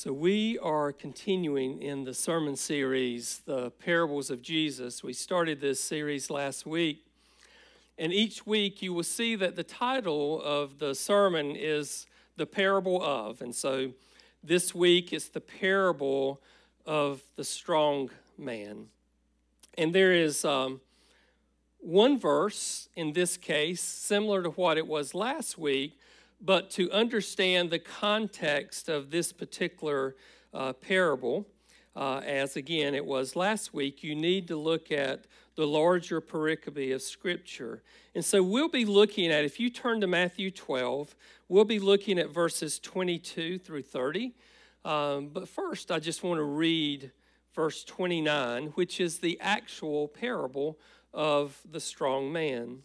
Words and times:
So, 0.00 0.12
we 0.12 0.60
are 0.60 0.92
continuing 0.92 1.82
in 1.82 2.04
the 2.04 2.14
sermon 2.14 2.54
series, 2.54 3.40
The 3.46 3.72
Parables 3.72 4.30
of 4.30 4.42
Jesus. 4.42 5.02
We 5.02 5.12
started 5.12 5.60
this 5.60 5.80
series 5.80 6.30
last 6.30 6.64
week. 6.64 7.04
And 7.98 8.12
each 8.12 8.46
week 8.46 8.80
you 8.80 8.94
will 8.94 9.02
see 9.02 9.34
that 9.34 9.56
the 9.56 9.64
title 9.64 10.40
of 10.40 10.78
the 10.78 10.94
sermon 10.94 11.56
is 11.56 12.06
The 12.36 12.46
Parable 12.46 13.02
of. 13.02 13.42
And 13.42 13.52
so 13.52 13.90
this 14.44 14.72
week 14.72 15.12
it's 15.12 15.30
the 15.30 15.40
parable 15.40 16.40
of 16.86 17.20
the 17.34 17.42
strong 17.42 18.08
man. 18.38 18.86
And 19.76 19.92
there 19.92 20.12
is 20.12 20.44
um, 20.44 20.80
one 21.80 22.20
verse 22.20 22.88
in 22.94 23.14
this 23.14 23.36
case, 23.36 23.80
similar 23.80 24.44
to 24.44 24.50
what 24.50 24.78
it 24.78 24.86
was 24.86 25.12
last 25.12 25.58
week, 25.58 25.97
but 26.40 26.70
to 26.70 26.90
understand 26.92 27.70
the 27.70 27.78
context 27.78 28.88
of 28.88 29.10
this 29.10 29.32
particular 29.32 30.16
uh, 30.54 30.72
parable, 30.72 31.46
uh, 31.96 32.18
as 32.18 32.56
again 32.56 32.94
it 32.94 33.04
was 33.04 33.34
last 33.34 33.74
week, 33.74 34.02
you 34.02 34.14
need 34.14 34.46
to 34.48 34.56
look 34.56 34.92
at 34.92 35.26
the 35.56 35.66
larger 35.66 36.20
pericope 36.20 36.94
of 36.94 37.02
Scripture. 37.02 37.82
And 38.14 38.24
so 38.24 38.42
we'll 38.42 38.68
be 38.68 38.84
looking 38.84 39.32
at, 39.32 39.44
if 39.44 39.58
you 39.58 39.70
turn 39.70 40.00
to 40.02 40.06
Matthew 40.06 40.52
12, 40.52 41.16
we'll 41.48 41.64
be 41.64 41.80
looking 41.80 42.18
at 42.18 42.30
verses 42.30 42.78
22 42.78 43.58
through 43.58 43.82
30. 43.82 44.34
Um, 44.84 45.28
but 45.28 45.48
first, 45.48 45.90
I 45.90 45.98
just 45.98 46.22
want 46.22 46.38
to 46.38 46.44
read 46.44 47.10
verse 47.54 47.82
29, 47.82 48.68
which 48.74 49.00
is 49.00 49.18
the 49.18 49.38
actual 49.40 50.06
parable 50.06 50.78
of 51.12 51.60
the 51.68 51.80
strong 51.80 52.32
man. 52.32 52.82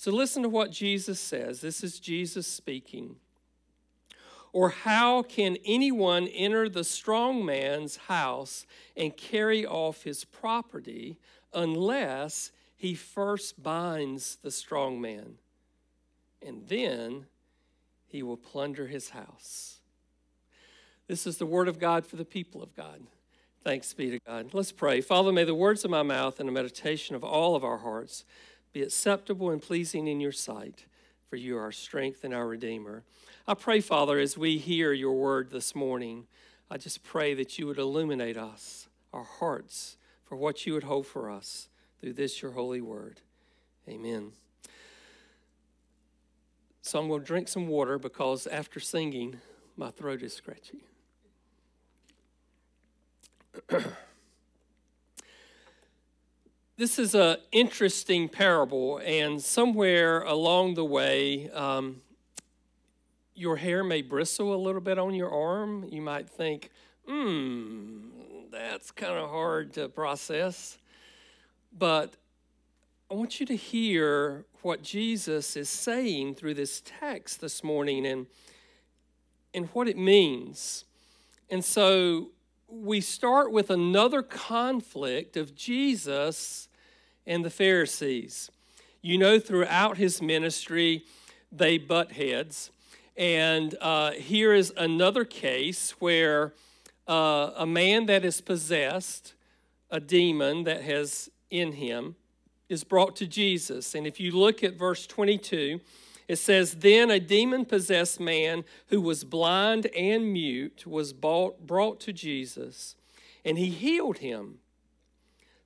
So 0.00 0.10
listen 0.10 0.42
to 0.44 0.48
what 0.48 0.70
Jesus 0.70 1.20
says. 1.20 1.60
This 1.60 1.84
is 1.84 2.00
Jesus 2.00 2.46
speaking. 2.46 3.16
Or 4.50 4.70
how 4.70 5.22
can 5.22 5.58
anyone 5.62 6.26
enter 6.28 6.70
the 6.70 6.84
strong 6.84 7.44
man's 7.44 7.96
house 7.96 8.64
and 8.96 9.14
carry 9.14 9.66
off 9.66 10.04
his 10.04 10.24
property 10.24 11.18
unless 11.52 12.50
he 12.78 12.94
first 12.94 13.62
binds 13.62 14.38
the 14.42 14.50
strong 14.50 15.02
man? 15.02 15.34
And 16.40 16.66
then 16.66 17.26
he 18.06 18.22
will 18.22 18.38
plunder 18.38 18.86
his 18.86 19.10
house. 19.10 19.80
This 21.08 21.26
is 21.26 21.36
the 21.36 21.44
word 21.44 21.68
of 21.68 21.78
God 21.78 22.06
for 22.06 22.16
the 22.16 22.24
people 22.24 22.62
of 22.62 22.74
God. 22.74 23.02
Thanks 23.62 23.92
be 23.92 24.08
to 24.12 24.18
God. 24.20 24.54
Let's 24.54 24.72
pray. 24.72 25.02
Father, 25.02 25.30
may 25.30 25.44
the 25.44 25.54
words 25.54 25.84
of 25.84 25.90
my 25.90 26.02
mouth 26.02 26.40
and 26.40 26.48
the 26.48 26.52
meditation 26.52 27.14
of 27.14 27.22
all 27.22 27.54
of 27.54 27.64
our 27.64 27.76
hearts 27.76 28.24
be 28.72 28.82
acceptable 28.82 29.50
and 29.50 29.60
pleasing 29.60 30.06
in 30.06 30.20
your 30.20 30.32
sight, 30.32 30.84
for 31.28 31.36
you 31.36 31.56
are 31.56 31.62
our 31.62 31.72
strength 31.72 32.24
and 32.24 32.32
our 32.32 32.46
Redeemer. 32.46 33.02
I 33.46 33.54
pray, 33.54 33.80
Father, 33.80 34.18
as 34.18 34.38
we 34.38 34.58
hear 34.58 34.92
your 34.92 35.14
word 35.14 35.50
this 35.50 35.74
morning, 35.74 36.26
I 36.70 36.76
just 36.76 37.02
pray 37.02 37.34
that 37.34 37.58
you 37.58 37.66
would 37.66 37.78
illuminate 37.78 38.36
us, 38.36 38.88
our 39.12 39.24
hearts, 39.24 39.96
for 40.24 40.36
what 40.36 40.66
you 40.66 40.74
would 40.74 40.84
hold 40.84 41.06
for 41.06 41.30
us 41.30 41.68
through 42.00 42.12
this 42.12 42.42
your 42.42 42.52
holy 42.52 42.80
word. 42.80 43.20
Amen. 43.88 44.32
So 46.82 47.00
I'm 47.00 47.08
going 47.08 47.20
to 47.20 47.26
drink 47.26 47.48
some 47.48 47.66
water 47.68 47.98
because 47.98 48.46
after 48.46 48.78
singing, 48.80 49.40
my 49.76 49.90
throat 49.90 50.22
is 50.22 50.32
scratchy. 50.32 50.84
this 56.80 56.98
is 56.98 57.14
an 57.14 57.36
interesting 57.52 58.26
parable, 58.26 59.02
and 59.04 59.42
somewhere 59.42 60.22
along 60.22 60.72
the 60.72 60.84
way, 60.84 61.50
um, 61.50 62.00
your 63.34 63.56
hair 63.58 63.84
may 63.84 64.00
bristle 64.00 64.54
a 64.54 64.56
little 64.56 64.80
bit 64.80 64.98
on 64.98 65.14
your 65.14 65.30
arm. 65.30 65.86
You 65.90 66.00
might 66.00 66.30
think, 66.30 66.70
hmm, 67.06 67.98
that's 68.50 68.92
kind 68.92 69.12
of 69.12 69.28
hard 69.28 69.74
to 69.74 69.90
process. 69.90 70.78
But 71.70 72.14
I 73.10 73.14
want 73.14 73.40
you 73.40 73.44
to 73.44 73.56
hear 73.56 74.46
what 74.62 74.82
Jesus 74.82 75.58
is 75.58 75.68
saying 75.68 76.36
through 76.36 76.54
this 76.54 76.82
text 76.82 77.42
this 77.42 77.62
morning 77.62 78.06
and, 78.06 78.26
and 79.52 79.66
what 79.74 79.86
it 79.86 79.98
means. 79.98 80.86
And 81.50 81.62
so 81.62 82.30
we 82.66 83.02
start 83.02 83.52
with 83.52 83.68
another 83.68 84.22
conflict 84.22 85.36
of 85.36 85.54
Jesus 85.54 86.68
and 87.30 87.44
the 87.44 87.50
Pharisees. 87.50 88.50
You 89.02 89.16
know, 89.16 89.38
throughout 89.38 89.98
his 89.98 90.20
ministry, 90.20 91.04
they 91.52 91.78
butt 91.78 92.10
heads. 92.12 92.72
And 93.16 93.76
uh, 93.80 94.10
here 94.12 94.52
is 94.52 94.72
another 94.76 95.24
case 95.24 95.92
where 96.00 96.52
uh, 97.06 97.52
a 97.56 97.66
man 97.66 98.06
that 98.06 98.24
is 98.24 98.40
possessed, 98.40 99.34
a 99.92 100.00
demon 100.00 100.64
that 100.64 100.82
has 100.82 101.30
in 101.50 101.74
him, 101.74 102.16
is 102.68 102.82
brought 102.82 103.14
to 103.16 103.28
Jesus. 103.28 103.94
And 103.94 104.08
if 104.08 104.18
you 104.18 104.32
look 104.32 104.64
at 104.64 104.74
verse 104.74 105.06
22, 105.06 105.80
it 106.26 106.36
says, 106.36 106.74
Then 106.74 107.12
a 107.12 107.20
demon 107.20 107.64
possessed 107.64 108.18
man 108.18 108.64
who 108.88 109.00
was 109.00 109.22
blind 109.22 109.86
and 109.96 110.32
mute 110.32 110.84
was 110.84 111.12
brought, 111.12 111.64
brought 111.64 112.00
to 112.00 112.12
Jesus, 112.12 112.96
and 113.44 113.56
he 113.56 113.70
healed 113.70 114.18
him 114.18 114.58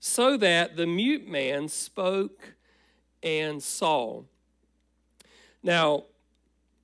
so 0.06 0.36
that 0.36 0.76
the 0.76 0.86
mute 0.86 1.26
man 1.26 1.66
spoke 1.66 2.56
and 3.22 3.62
saw. 3.62 4.20
Now, 5.62 6.04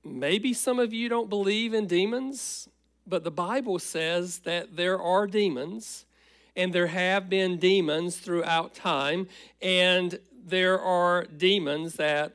maybe 0.03 0.55
some 0.55 0.79
of 0.79 0.91
you 0.91 1.07
don't 1.07 1.29
believe 1.29 1.71
in 1.71 1.85
demons, 1.85 2.67
but 3.05 3.23
the 3.23 3.29
Bible 3.29 3.77
says 3.77 4.39
that 4.39 4.75
there 4.75 4.99
are 4.99 5.27
demons, 5.27 6.07
and 6.55 6.73
there 6.73 6.87
have 6.87 7.29
been 7.29 7.59
demons 7.59 8.17
throughout 8.17 8.73
time, 8.73 9.27
and 9.61 10.17
there 10.43 10.79
are 10.79 11.25
demons 11.25 11.93
that 11.97 12.33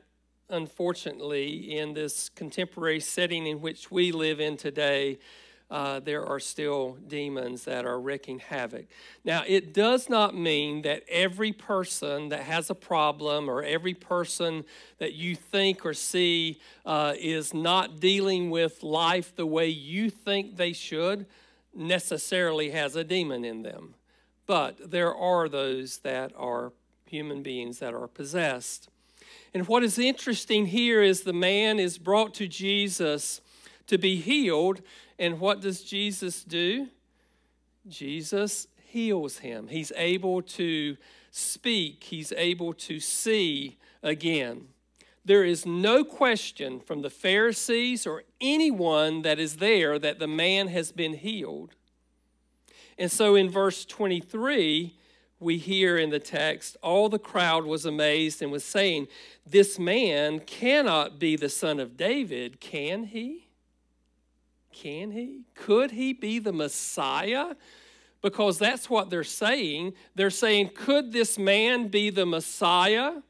unfortunately, 0.51 1.77
in 1.77 1.95
this 1.95 2.29
contemporary 2.29 3.01
setting 3.01 3.49
in 3.49 3.61
which 3.61 3.91
we 3.91 4.13
live 4.13 4.39
in 4.39 4.57
today, 4.57 5.19
uh, 5.71 5.99
there 6.01 6.25
are 6.25 6.39
still 6.39 6.97
demons 7.09 7.65
that 7.65 7.85
are 7.85 7.99
wreaking 8.01 8.39
havoc. 8.39 8.87
Now, 9.25 9.43
it 9.47 9.75
does 9.75 10.09
not 10.09 10.37
mean 10.37 10.83
that 10.83 11.03
every 11.09 11.53
person 11.53 12.29
that 12.29 12.43
has 12.43 12.71
a 12.71 12.75
problem 12.75 13.51
or 13.51 13.63
every 13.63 13.95
person 13.95 14.65
that 14.99 15.15
you 15.15 15.35
think 15.35 15.85
or 15.85 15.93
see 15.93 16.61
uh, 16.85 17.15
is 17.19 17.53
not 17.53 17.99
dealing 17.99 18.51
with 18.51 18.83
life 18.83 19.35
the 19.35 19.47
way 19.47 19.67
you 19.69 20.09
think 20.09 20.57
they 20.57 20.73
should 20.73 21.27
necessarily 21.75 22.71
has 22.71 22.95
a 22.95 23.05
demon 23.05 23.45
in 23.45 23.63
them. 23.63 23.95
But 24.47 24.91
there 24.91 25.15
are 25.15 25.49
those 25.49 25.99
that 25.99 26.33
are 26.37 26.73
human 27.07 27.43
beings 27.43 27.81
that 27.81 27.93
are 27.93 28.07
possessed. 28.07 28.89
And 29.53 29.67
what 29.67 29.83
is 29.83 29.99
interesting 29.99 30.67
here 30.67 31.03
is 31.03 31.23
the 31.23 31.33
man 31.33 31.79
is 31.79 31.99
brought 31.99 32.35
to 32.35 32.47
Jesus 32.47 33.41
to 33.87 33.99
be 33.99 34.17
healed 34.17 34.83
and 35.19 35.41
what 35.41 35.61
does 35.61 35.83
Jesus 35.83 36.45
do? 36.45 36.89
Jesus 37.89 38.67
heals 38.89 39.39
him. 39.39 39.69
He's 39.69 39.93
able 39.97 40.43
to 40.43 40.97
speak, 41.31 42.05
he's 42.05 42.33
able 42.33 42.73
to 42.73 42.99
see 42.99 43.79
again. 44.03 44.69
There 45.25 45.45
is 45.45 45.67
no 45.67 46.05
question 46.05 46.79
from 46.79 47.03
the 47.03 47.11
Pharisees 47.11 48.07
or 48.07 48.23
anyone 48.41 49.23
that 49.23 49.39
is 49.39 49.57
there 49.57 49.99
that 49.99 50.19
the 50.19 50.29
man 50.29 50.69
has 50.69 50.93
been 50.93 51.15
healed. 51.15 51.75
And 52.97 53.11
so 53.11 53.35
in 53.35 53.51
verse 53.51 53.85
23, 53.85 54.95
we 55.41 55.59
hear 55.59 55.99
in 55.99 56.11
the 56.11 56.21
text, 56.21 56.77
all 56.81 57.09
the 57.09 57.19
crowd 57.19 57.67
was 57.67 57.85
amazed 57.85 58.41
and 58.41 58.51
was 58.51 58.65
saying, 58.65 59.09
This 59.45 59.79
man 59.79 60.39
cannot 60.41 61.19
be 61.19 61.37
the 61.37 61.49
son 61.49 61.81
of 61.81 61.97
David, 61.97 62.61
can 62.61 63.05
he? 63.05 63.46
Can 64.83 65.11
he? 65.11 65.41
Could 65.55 65.93
he 65.93 66.13
be 66.13 66.39
the 66.39 66.53
Messiah? 66.53 67.55
Because 68.21 68.59
that's 68.59 68.91
what 68.91 69.09
they're 69.09 69.25
saying. 69.25 69.95
They're 70.15 70.31
saying, 70.31 70.71
could 70.75 71.13
this 71.13 71.39
man 71.39 71.89
be 71.89 72.11
the 72.11 72.27
Messiah? 72.27 73.23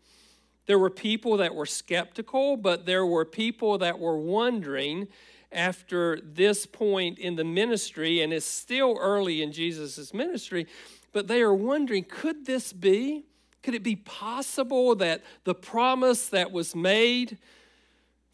There 0.66 0.78
were 0.78 0.90
people 0.90 1.36
that 1.36 1.54
were 1.54 1.66
skeptical, 1.66 2.56
but 2.56 2.86
there 2.86 3.06
were 3.06 3.24
people 3.24 3.78
that 3.78 3.98
were 3.98 4.18
wondering 4.18 5.06
after 5.52 6.20
this 6.20 6.66
point 6.66 7.18
in 7.18 7.36
the 7.36 7.44
ministry, 7.44 8.20
and 8.20 8.32
it's 8.32 8.44
still 8.44 8.98
early 9.00 9.42
in 9.42 9.52
Jesus' 9.52 10.12
ministry, 10.12 10.66
but 11.12 11.28
they 11.28 11.40
are 11.40 11.54
wondering 11.54 12.04
could 12.04 12.44
this 12.44 12.72
be? 12.72 13.24
Could 13.62 13.74
it 13.74 13.84
be 13.84 13.96
possible 13.96 14.94
that 14.96 15.22
the 15.44 15.54
promise 15.54 16.28
that 16.28 16.50
was 16.50 16.74
made 16.74 17.38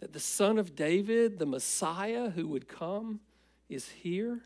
that 0.02 0.12
the 0.12 0.18
Son 0.18 0.58
of 0.58 0.74
David, 0.74 1.38
the 1.38 1.46
Messiah 1.46 2.30
who 2.30 2.48
would 2.48 2.66
come, 2.66 3.20
is 3.68 3.88
here? 3.88 4.40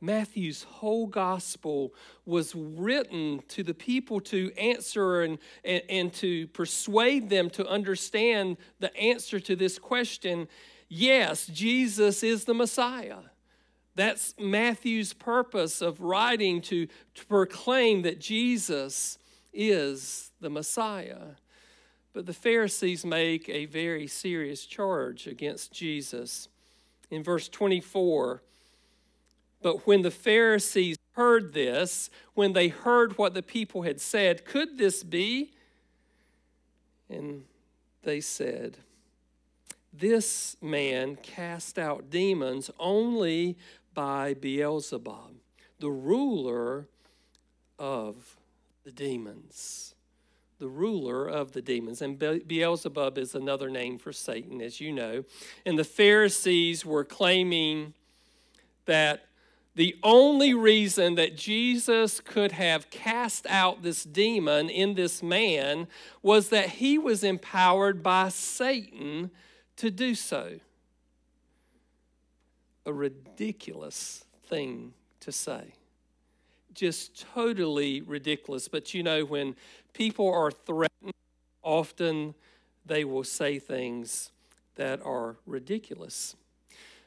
Matthew's 0.00 0.64
whole 0.64 1.06
gospel 1.06 1.94
was 2.24 2.52
written 2.52 3.40
to 3.46 3.62
the 3.62 3.72
people 3.72 4.18
to 4.22 4.52
answer 4.54 5.22
and, 5.22 5.38
and, 5.64 5.82
and, 5.88 6.12
to 6.14 6.48
persuade 6.48 7.30
them 7.30 7.48
to 7.50 7.64
understand 7.68 8.56
the 8.80 8.94
answer 8.96 9.38
to 9.38 9.54
this 9.54 9.78
question 9.78 10.48
yes, 10.88 11.46
Jesus 11.46 12.24
is 12.24 12.46
the 12.46 12.54
Messiah. 12.54 13.18
That's 13.94 14.34
Matthew's 14.40 15.12
purpose 15.12 15.80
of 15.80 16.00
writing 16.00 16.62
to, 16.62 16.88
to 17.14 17.26
proclaim 17.26 18.02
that 18.02 18.20
Jesus 18.20 19.18
is 19.52 20.32
the 20.40 20.50
Messiah. 20.50 21.36
But 22.16 22.24
the 22.24 22.32
Pharisees 22.32 23.04
make 23.04 23.46
a 23.50 23.66
very 23.66 24.06
serious 24.06 24.64
charge 24.64 25.26
against 25.26 25.70
Jesus. 25.70 26.48
In 27.10 27.22
verse 27.22 27.46
24, 27.46 28.42
but 29.60 29.86
when 29.86 30.00
the 30.00 30.10
Pharisees 30.10 30.96
heard 31.12 31.52
this, 31.52 32.08
when 32.32 32.54
they 32.54 32.68
heard 32.68 33.18
what 33.18 33.34
the 33.34 33.42
people 33.42 33.82
had 33.82 34.00
said, 34.00 34.46
could 34.46 34.78
this 34.78 35.02
be? 35.02 35.52
And 37.10 37.44
they 38.02 38.22
said, 38.22 38.78
This 39.92 40.56
man 40.62 41.16
cast 41.16 41.78
out 41.78 42.08
demons 42.08 42.70
only 42.78 43.58
by 43.92 44.32
Beelzebub, 44.32 45.34
the 45.80 45.90
ruler 45.90 46.88
of 47.78 48.38
the 48.84 48.90
demons. 48.90 49.95
The 50.58 50.68
ruler 50.68 51.26
of 51.26 51.52
the 51.52 51.62
demons. 51.62 52.00
And 52.00 52.18
Beelzebub 52.18 53.18
is 53.18 53.34
another 53.34 53.68
name 53.68 53.98
for 53.98 54.12
Satan, 54.12 54.60
as 54.62 54.80
you 54.80 54.92
know. 54.92 55.24
And 55.64 55.78
the 55.78 55.84
Pharisees 55.84 56.84
were 56.84 57.04
claiming 57.04 57.94
that 58.86 59.26
the 59.74 59.96
only 60.02 60.54
reason 60.54 61.16
that 61.16 61.36
Jesus 61.36 62.20
could 62.20 62.52
have 62.52 62.88
cast 62.88 63.46
out 63.46 63.82
this 63.82 64.04
demon 64.04 64.70
in 64.70 64.94
this 64.94 65.22
man 65.22 65.86
was 66.22 66.48
that 66.48 66.70
he 66.70 66.96
was 66.96 67.22
empowered 67.22 68.02
by 68.02 68.30
Satan 68.30 69.30
to 69.76 69.90
do 69.90 70.14
so 70.14 70.60
a 72.86 72.92
ridiculous 72.92 74.24
thing 74.46 74.94
to 75.20 75.32
say. 75.32 75.74
Just 76.76 77.26
totally 77.34 78.02
ridiculous. 78.02 78.68
But 78.68 78.94
you 78.94 79.02
know, 79.02 79.24
when 79.24 79.56
people 79.94 80.30
are 80.30 80.50
threatened, 80.50 81.14
often 81.62 82.34
they 82.84 83.04
will 83.04 83.24
say 83.24 83.58
things 83.58 84.30
that 84.76 85.00
are 85.04 85.36
ridiculous. 85.46 86.36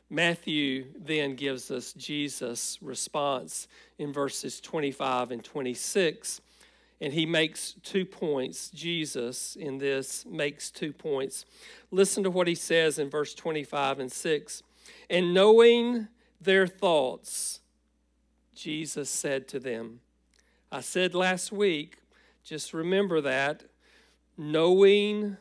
Matthew 0.09 0.85
then 0.97 1.35
gives 1.35 1.69
us 1.69 1.93
Jesus' 1.93 2.79
response 2.81 3.67
in 3.99 4.11
verses 4.11 4.59
25 4.59 5.29
and 5.31 5.43
26. 5.43 6.41
And 6.99 7.13
he 7.13 7.25
makes 7.27 7.75
two 7.83 8.05
points. 8.05 8.69
Jesus, 8.71 9.55
in 9.55 9.77
this, 9.77 10.25
makes 10.25 10.71
two 10.71 10.91
points. 10.91 11.45
Listen 11.91 12.23
to 12.23 12.31
what 12.31 12.47
he 12.47 12.55
says 12.55 12.97
in 12.97 13.09
verse 13.09 13.35
25 13.35 13.99
and 13.99 14.11
6. 14.11 14.63
And 15.11 15.33
knowing 15.33 16.07
their 16.41 16.65
thoughts, 16.65 17.61
Jesus 18.55 19.09
said 19.09 19.47
to 19.49 19.59
them, 19.59 20.01
I 20.71 20.81
said 20.81 21.15
last 21.15 21.51
week, 21.51 21.97
just 22.43 22.73
remember 22.73 23.21
that, 23.21 23.63
knowing 24.37 25.37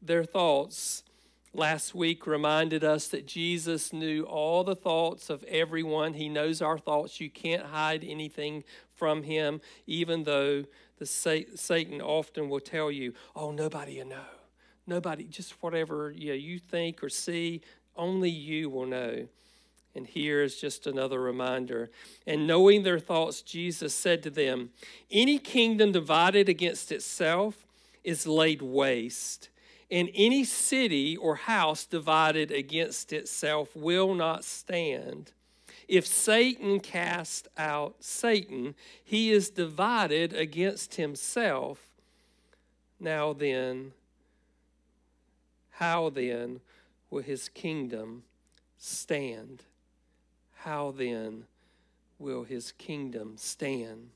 their 0.00 0.24
thoughts. 0.24 1.04
Last 1.52 1.94
week 1.94 2.26
reminded 2.26 2.84
us 2.84 3.08
that 3.08 3.26
Jesus 3.26 3.92
knew 3.92 4.22
all 4.22 4.62
the 4.62 4.76
thoughts 4.76 5.30
of 5.30 5.42
everyone. 5.44 6.14
He 6.14 6.28
knows 6.28 6.62
our 6.62 6.78
thoughts. 6.78 7.20
You 7.20 7.28
can't 7.28 7.66
hide 7.66 8.04
anything 8.04 8.62
from 8.94 9.24
him, 9.24 9.60
even 9.86 10.24
though 10.24 10.64
the 10.98 11.06
Satan 11.06 12.00
often 12.00 12.48
will 12.48 12.60
tell 12.60 12.90
you, 12.90 13.14
"Oh, 13.34 13.50
nobody 13.50 13.98
will 13.98 14.06
know. 14.06 14.28
Nobody, 14.86 15.24
just 15.24 15.62
whatever 15.62 16.10
you, 16.10 16.28
know, 16.28 16.34
you 16.34 16.58
think 16.58 17.02
or 17.02 17.08
see, 17.08 17.62
only 17.96 18.30
you 18.30 18.68
will 18.70 18.86
know. 18.86 19.28
And 19.94 20.06
here 20.06 20.42
is 20.42 20.60
just 20.60 20.86
another 20.86 21.20
reminder. 21.20 21.90
And 22.26 22.46
knowing 22.46 22.82
their 22.82 23.00
thoughts, 23.00 23.42
Jesus 23.42 23.94
said 23.94 24.22
to 24.22 24.30
them, 24.30 24.70
Any 25.10 25.38
kingdom 25.38 25.92
divided 25.92 26.48
against 26.48 26.92
itself 26.92 27.66
is 28.04 28.26
laid 28.26 28.62
waste, 28.62 29.48
and 29.90 30.08
any 30.14 30.44
city 30.44 31.16
or 31.16 31.34
house 31.34 31.84
divided 31.84 32.50
against 32.50 33.12
itself 33.12 33.74
will 33.74 34.14
not 34.14 34.44
stand. 34.44 35.32
If 35.88 36.06
Satan 36.06 36.78
cast 36.78 37.48
out 37.58 37.96
Satan, 37.98 38.76
he 39.02 39.32
is 39.32 39.50
divided 39.50 40.32
against 40.32 40.94
himself. 40.94 41.80
Now 43.00 43.32
then, 43.32 43.92
how 45.70 46.10
then 46.10 46.60
will 47.10 47.22
his 47.22 47.48
kingdom 47.48 48.22
stand? 48.78 49.64
How 50.64 50.90
then 50.90 51.44
will 52.18 52.44
his 52.44 52.72
kingdom 52.72 53.34
stand? 53.36 54.10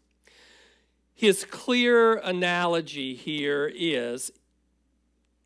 His 1.15 1.45
clear 1.45 2.17
analogy 2.17 3.15
here 3.15 3.71
is 3.75 4.33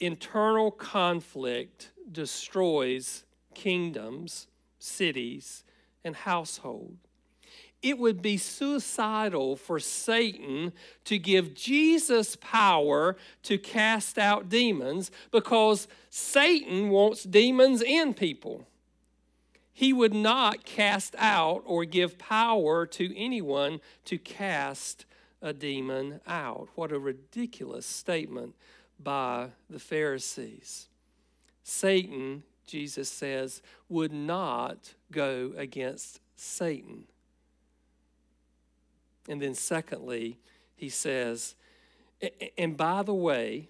internal 0.00 0.70
conflict 0.70 1.90
destroys 2.10 3.24
kingdoms, 3.54 4.46
cities, 4.78 5.64
and 6.04 6.16
households 6.16 7.08
it 7.82 7.98
would 7.98 8.20
be 8.20 8.36
suicidal 8.36 9.56
for 9.56 9.78
Satan 9.78 10.72
to 11.04 11.18
give 11.18 11.54
Jesus 11.54 12.36
power 12.36 13.16
to 13.44 13.56
cast 13.56 14.18
out 14.18 14.48
demons 14.48 15.10
because 15.30 15.86
Satan 16.10 16.90
wants 16.90 17.22
demons 17.22 17.82
in 17.82 18.14
people. 18.14 18.66
He 19.78 19.92
would 19.92 20.12
not 20.12 20.64
cast 20.64 21.14
out 21.18 21.62
or 21.64 21.84
give 21.84 22.18
power 22.18 22.84
to 22.84 23.16
anyone 23.16 23.80
to 24.06 24.18
cast 24.18 25.04
a 25.40 25.52
demon 25.52 26.20
out. 26.26 26.68
What 26.74 26.90
a 26.90 26.98
ridiculous 26.98 27.86
statement 27.86 28.56
by 28.98 29.50
the 29.70 29.78
Pharisees. 29.78 30.88
Satan, 31.62 32.42
Jesus 32.66 33.08
says, 33.08 33.62
would 33.88 34.12
not 34.12 34.94
go 35.12 35.52
against 35.56 36.18
Satan. 36.34 37.04
And 39.28 39.40
then, 39.40 39.54
secondly, 39.54 40.40
he 40.74 40.88
says, 40.88 41.54
and 42.58 42.76
by 42.76 43.04
the 43.04 43.14
way, 43.14 43.68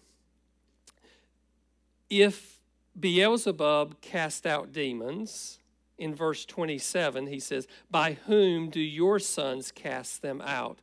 if 2.08 2.60
Beelzebub 2.98 4.00
cast 4.00 4.46
out 4.46 4.72
demons, 4.72 5.58
in 5.98 6.14
verse 6.14 6.44
27, 6.44 7.26
he 7.26 7.40
says, 7.40 7.66
By 7.90 8.18
whom 8.26 8.70
do 8.70 8.80
your 8.80 9.18
sons 9.18 9.72
cast 9.72 10.22
them 10.22 10.40
out? 10.40 10.78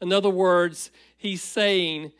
In 0.00 0.12
other 0.12 0.30
words, 0.30 0.90
he's 1.16 1.42
saying 1.42 2.12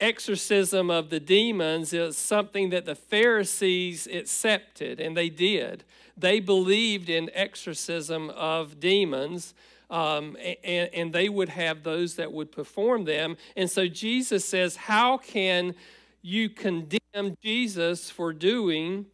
exorcism 0.00 0.90
of 0.90 1.10
the 1.10 1.20
demons 1.20 1.92
is 1.92 2.16
something 2.16 2.70
that 2.70 2.86
the 2.86 2.94
Pharisees 2.94 4.06
accepted, 4.06 5.00
and 5.00 5.16
they 5.16 5.28
did. 5.28 5.84
They 6.16 6.40
believed 6.40 7.08
in 7.08 7.30
exorcism 7.34 8.30
of 8.30 8.80
demons 8.80 9.54
um, 9.90 10.36
and, 10.62 10.88
and 10.94 11.12
they 11.12 11.28
would 11.28 11.48
have 11.48 11.82
those 11.82 12.14
that 12.14 12.32
would 12.32 12.52
perform 12.52 13.04
them. 13.04 13.36
And 13.56 13.68
so 13.68 13.88
Jesus 13.88 14.44
says, 14.44 14.76
How 14.76 15.18
can 15.18 15.74
you 16.22 16.48
condemn 16.48 17.36
Jesus 17.42 18.08
for 18.10 18.32
doing, 18.32 19.06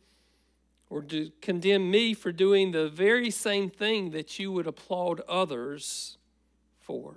or 0.88 1.02
to 1.02 1.30
condemn 1.40 1.90
me 1.90 2.14
for 2.14 2.32
doing 2.32 2.72
the 2.72 2.88
very 2.88 3.30
same 3.30 3.70
thing 3.70 4.10
that 4.10 4.38
you 4.38 4.52
would 4.52 4.66
applaud 4.66 5.20
others 5.28 6.18
for? 6.78 7.14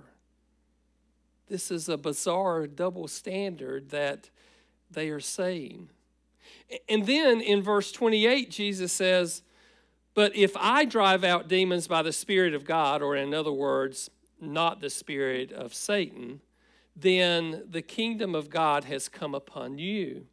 This 1.48 1.70
is 1.70 1.88
a 1.88 1.96
bizarre 1.96 2.66
double 2.66 3.08
standard 3.08 3.90
that 3.90 4.30
they 4.90 5.08
are 5.08 5.20
saying. 5.20 5.88
And 6.88 7.06
then 7.06 7.40
in 7.40 7.62
verse 7.62 7.90
28, 7.92 8.50
Jesus 8.50 8.92
says, 8.92 9.42
but 10.14 10.34
if 10.34 10.56
I 10.56 10.84
drive 10.84 11.24
out 11.24 11.48
demons 11.48 11.86
by 11.86 12.02
the 12.02 12.12
Spirit 12.12 12.54
of 12.54 12.64
God, 12.64 13.02
or 13.02 13.16
in 13.16 13.32
other 13.32 13.52
words, 13.52 14.10
not 14.40 14.80
the 14.80 14.90
Spirit 14.90 15.52
of 15.52 15.74
Satan, 15.74 16.40
then 16.96 17.64
the 17.68 17.82
kingdom 17.82 18.34
of 18.34 18.50
God 18.50 18.84
has 18.84 19.08
come 19.08 19.34
upon 19.34 19.78
you. 19.78 20.26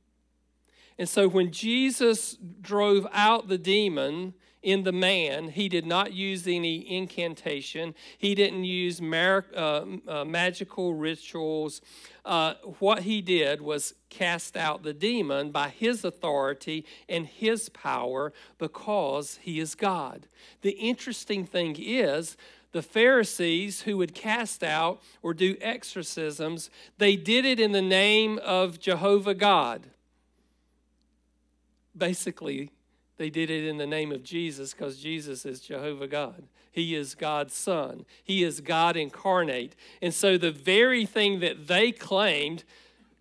And 0.98 1.08
so 1.08 1.28
when 1.28 1.52
Jesus 1.52 2.38
drove 2.62 3.06
out 3.14 3.48
the 3.48 3.58
demon 3.58 4.34
in 4.64 4.84
the 4.84 4.92
man, 4.92 5.50
he 5.50 5.70
did 5.70 5.86
not 5.86 6.12
use 6.14 6.48
any 6.48 6.92
incantation, 6.92 7.94
he 8.18 8.34
didn't 8.34 8.64
use 8.64 9.00
mar- 9.00 9.46
uh, 9.56 9.86
uh, 10.08 10.26
magical 10.26 10.96
rituals. 10.96 11.80
Uh, 12.26 12.56
what 12.80 13.04
he 13.04 13.22
did 13.22 13.62
was 13.62 13.94
cast 14.10 14.58
out 14.58 14.84
the 14.84 14.94
demon 14.94 15.52
by 15.52 15.70
his 15.70 16.04
authority 16.04 16.86
and 17.08 17.28
his 17.28 17.70
power 17.70 18.34
because 18.58 19.40
he 19.42 19.60
is 19.60 19.76
God. 19.76 20.28
The 20.62 20.72
interesting 20.72 21.46
thing 21.46 21.76
is, 21.80 22.36
the 22.74 22.82
Pharisees 22.82 23.84
who 23.84 23.98
would 23.98 24.14
cast 24.14 24.64
out 24.64 25.02
or 25.22 25.34
do 25.34 25.56
exorcisms, 25.62 26.70
they 26.98 27.16
did 27.16 27.46
it 27.46 27.60
in 27.60 27.72
the 27.72 27.82
name 27.82 28.40
of 28.40 28.80
Jehovah 28.80 29.36
God. 29.36 29.88
Basically, 31.98 32.72
They 33.18 33.30
did 33.32 33.50
it 33.50 33.66
in 33.66 33.78
the 33.78 33.88
name 33.88 34.12
of 34.12 34.24
Jesus 34.24 34.74
because 34.74 35.00
Jesus 35.00 35.46
is 35.46 35.60
Jehovah 35.60 36.08
God. 36.08 36.44
He 36.72 36.96
is 36.96 37.16
God's 37.16 37.56
Son. 37.56 38.06
He 38.24 38.44
is 38.44 38.62
God 38.62 38.96
incarnate. 38.96 39.76
And 40.02 40.14
so 40.14 40.38
the 40.38 40.52
very 40.52 41.06
thing 41.06 41.40
that 41.40 41.68
they 41.68 41.92
claimed 41.92 42.64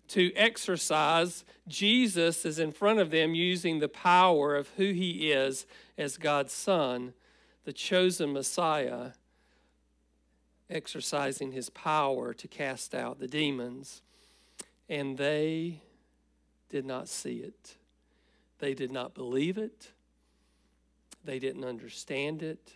to 0.09 0.31
exercise, 0.35 1.43
Jesus 1.67 2.45
is 2.45 2.59
in 2.59 2.71
front 2.71 2.99
of 2.99 3.09
them 3.09 3.33
using 3.33 3.79
the 3.79 3.89
power 3.89 4.55
of 4.55 4.69
who 4.77 4.91
he 4.91 5.31
is 5.31 5.65
as 5.97 6.17
God's 6.17 6.53
Son, 6.53 7.13
the 7.65 7.73
chosen 7.73 8.31
Messiah, 8.31 9.11
exercising 10.69 11.53
his 11.53 11.71
power 11.71 12.33
to 12.35 12.47
cast 12.47 12.93
out 12.93 13.19
the 13.19 13.27
demons. 13.27 14.03
And 14.87 15.17
they 15.17 15.81
did 16.69 16.85
not 16.85 17.09
see 17.09 17.37
it. 17.37 17.75
They 18.59 18.73
did 18.73 18.91
not 18.91 19.13
believe 19.13 19.57
it. 19.57 19.91
They 21.23 21.39
didn't 21.39 21.65
understand 21.65 22.41
it. 22.41 22.75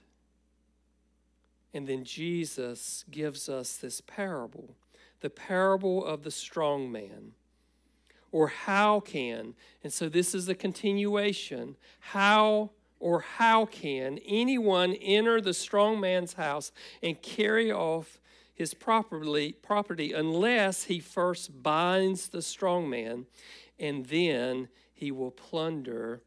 And 1.73 1.87
then 1.87 2.03
Jesus 2.03 3.05
gives 3.09 3.47
us 3.49 3.77
this 3.77 4.01
parable 4.01 4.75
the 5.21 5.29
parable 5.29 6.03
of 6.03 6.23
the 6.23 6.31
strong 6.31 6.91
man. 6.91 7.33
Or 8.31 8.47
how 8.47 9.01
can, 9.01 9.53
and 9.83 9.93
so 9.93 10.09
this 10.09 10.33
is 10.33 10.49
a 10.49 10.55
continuation, 10.55 11.75
how 11.99 12.71
or 12.99 13.21
how 13.21 13.65
can 13.65 14.19
anyone 14.25 14.93
enter 14.93 15.41
the 15.41 15.53
strong 15.53 15.99
man's 15.99 16.33
house 16.33 16.71
and 17.03 17.21
carry 17.21 17.71
off 17.71 18.19
his 18.53 18.73
property, 18.73 19.53
property 19.61 20.13
unless 20.13 20.83
he 20.85 20.99
first 20.99 21.61
binds 21.61 22.29
the 22.29 22.41
strong 22.41 22.89
man 22.89 23.25
and 23.79 24.05
then 24.05 24.69
he 25.01 25.09
will 25.09 25.31
plunder 25.31 26.21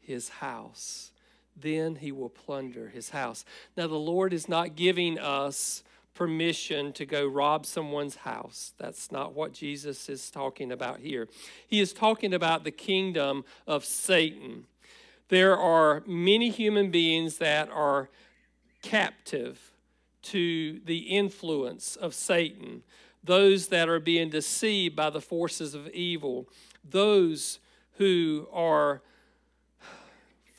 his 0.00 0.30
house. 0.30 1.12
Then 1.54 1.96
he 1.96 2.10
will 2.10 2.30
plunder 2.30 2.88
his 2.88 3.10
house. 3.10 3.44
Now, 3.76 3.88
the 3.88 3.96
Lord 3.96 4.32
is 4.32 4.48
not 4.48 4.74
giving 4.74 5.18
us 5.18 5.84
permission 6.14 6.94
to 6.94 7.04
go 7.04 7.26
rob 7.26 7.66
someone's 7.66 8.16
house. 8.16 8.72
That's 8.78 9.12
not 9.12 9.34
what 9.34 9.52
Jesus 9.52 10.08
is 10.08 10.30
talking 10.30 10.72
about 10.72 11.00
here. 11.00 11.28
He 11.68 11.78
is 11.78 11.92
talking 11.92 12.32
about 12.32 12.64
the 12.64 12.70
kingdom 12.70 13.44
of 13.66 13.84
Satan. 13.84 14.64
There 15.28 15.54
are 15.54 16.02
many 16.06 16.48
human 16.48 16.90
beings 16.90 17.36
that 17.36 17.68
are 17.68 18.08
captive 18.80 19.72
to 20.22 20.80
the 20.86 21.00
influence 21.00 21.96
of 21.96 22.14
Satan, 22.14 22.82
those 23.22 23.68
that 23.68 23.90
are 23.90 24.00
being 24.00 24.30
deceived 24.30 24.96
by 24.96 25.10
the 25.10 25.20
forces 25.20 25.74
of 25.74 25.86
evil, 25.88 26.48
those 26.82 27.58
who 28.00 28.48
are 28.50 29.02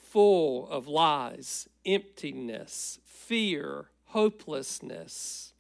full 0.04 0.70
of 0.70 0.88
lies, 0.88 1.68
emptiness, 1.88 3.00
fear, 3.04 3.90
hopelessness. 4.06 5.52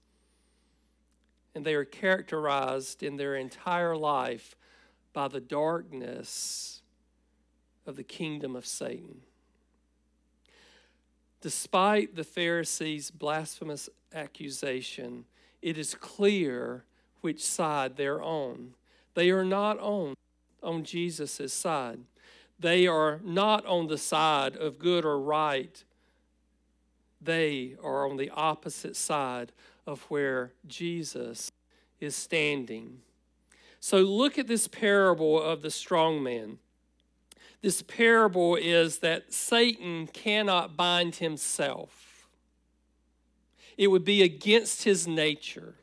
And 1.56 1.66
they 1.66 1.74
are 1.74 1.84
characterized 1.84 3.02
in 3.02 3.18
their 3.18 3.36
entire 3.36 3.98
life 3.98 4.56
by 5.12 5.28
the 5.28 5.42
darkness 5.42 6.84
of 7.88 7.96
the 7.96 8.04
kingdom 8.04 8.56
of 8.56 8.68
Satan. 8.68 9.22
Despite 11.42 12.16
the 12.16 12.24
Pharisees' 12.24 13.10
blasphemous 13.10 13.90
accusation, 14.14 15.26
it 15.64 15.80
is 15.80 15.96
clear 15.96 16.84
which 17.22 17.44
side 17.44 17.98
they're 17.98 18.22
on. 18.22 18.76
They 19.16 19.32
are 19.32 19.44
not 19.44 19.80
on 19.80 20.14
on 20.62 20.84
Jesus' 20.84 21.54
side. 21.54 22.00
They 22.60 22.86
are 22.88 23.20
not 23.24 23.66
on 23.66 23.88
the 23.88 23.98
side 23.98 24.56
of 24.56 24.78
good 24.78 25.04
or 25.04 25.20
right. 25.20 25.84
They 27.20 27.76
are 27.84 28.08
on 28.10 28.18
the 28.18 28.30
opposite 28.30 28.96
side 28.96 29.52
of 29.88 30.04
where 30.04 30.54
Jesus 30.68 31.52
is 32.00 32.16
standing. 32.16 33.00
So 33.80 33.98
look 34.00 34.38
at 34.38 34.48
this 34.48 34.68
parable 34.68 35.42
of 35.42 35.64
the 35.64 35.72
strong 35.72 36.22
man. 36.22 36.60
This 37.62 37.82
parable 37.82 38.56
is 38.56 39.00
that 39.00 39.34
Satan 39.34 40.08
cannot 40.08 40.78
bind 40.78 41.16
himself. 41.16 42.28
It 43.78 43.88
would 43.88 44.06
be 44.06 44.22
against 44.22 44.84
his 44.84 45.08
nature 45.08 45.76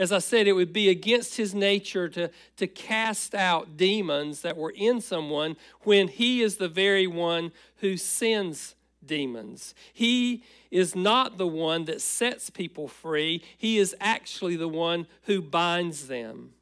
as 0.00 0.12
I 0.12 0.18
said, 0.18 0.48
it 0.48 0.54
would 0.54 0.72
be 0.72 0.88
against 0.88 1.36
his 1.36 1.54
nature 1.54 2.08
to, 2.08 2.30
to 2.56 2.66
cast 2.66 3.34
out 3.34 3.76
demons 3.76 4.40
that 4.40 4.56
were 4.56 4.72
in 4.74 5.02
someone 5.02 5.58
when 5.82 6.08
he 6.08 6.40
is 6.40 6.56
the 6.56 6.70
very 6.70 7.06
one 7.06 7.52
who 7.76 7.98
sends 7.98 8.74
demons. 9.04 9.74
He 9.92 10.42
is 10.70 10.96
not 10.96 11.36
the 11.36 11.46
one 11.46 11.84
that 11.84 12.00
sets 12.00 12.48
people 12.48 12.88
free, 12.88 13.42
he 13.58 13.76
is 13.76 13.94
actually 14.00 14.56
the 14.56 14.68
one 14.68 15.06
who 15.24 15.42
binds 15.42 16.08
them. 16.08 16.54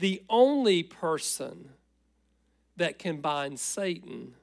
The 0.00 0.20
only 0.28 0.82
person 0.82 1.68
that 2.76 2.98
can 2.98 3.20
bind 3.20 3.60
Satan 3.60 4.34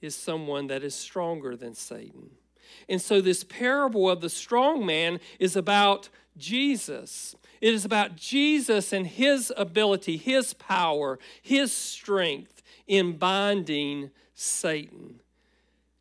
is 0.00 0.14
someone 0.14 0.68
that 0.68 0.84
is 0.84 0.94
stronger 0.94 1.56
than 1.56 1.74
Satan. 1.74 2.30
And 2.88 3.02
so, 3.02 3.20
this 3.20 3.42
parable 3.42 4.08
of 4.08 4.20
the 4.20 4.30
strong 4.30 4.86
man 4.86 5.18
is 5.40 5.56
about 5.56 6.10
Jesus. 6.36 7.34
It 7.60 7.74
is 7.74 7.84
about 7.84 8.16
Jesus 8.16 8.92
and 8.92 9.06
his 9.06 9.52
ability, 9.56 10.16
his 10.16 10.54
power, 10.54 11.18
his 11.40 11.72
strength 11.72 12.62
in 12.86 13.16
binding 13.16 14.10
Satan. 14.34 15.20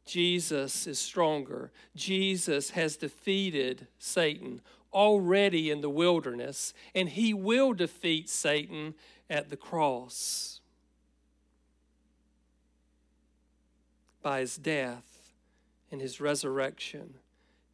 Jesus 0.05 0.85
is 0.85 0.99
stronger. 0.99 1.71
Jesus 1.95 2.71
has 2.71 2.95
defeated 2.95 3.87
Satan 3.97 4.61
already 4.93 5.71
in 5.71 5.81
the 5.81 5.89
wilderness, 5.89 6.73
and 6.93 7.09
he 7.09 7.33
will 7.33 7.73
defeat 7.73 8.29
Satan 8.29 8.93
at 9.29 9.49
the 9.49 9.57
cross 9.57 10.61
by 14.21 14.39
his 14.39 14.57
death 14.57 15.33
and 15.91 16.01
his 16.01 16.21
resurrection. 16.21 17.15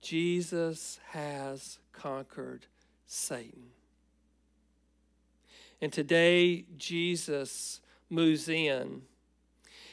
Jesus 0.01 0.99
has 1.09 1.77
conquered 1.91 2.65
Satan. 3.05 3.71
And 5.81 5.91
today, 5.91 6.65
Jesus 6.77 7.81
moves 8.09 8.47
in 8.47 9.01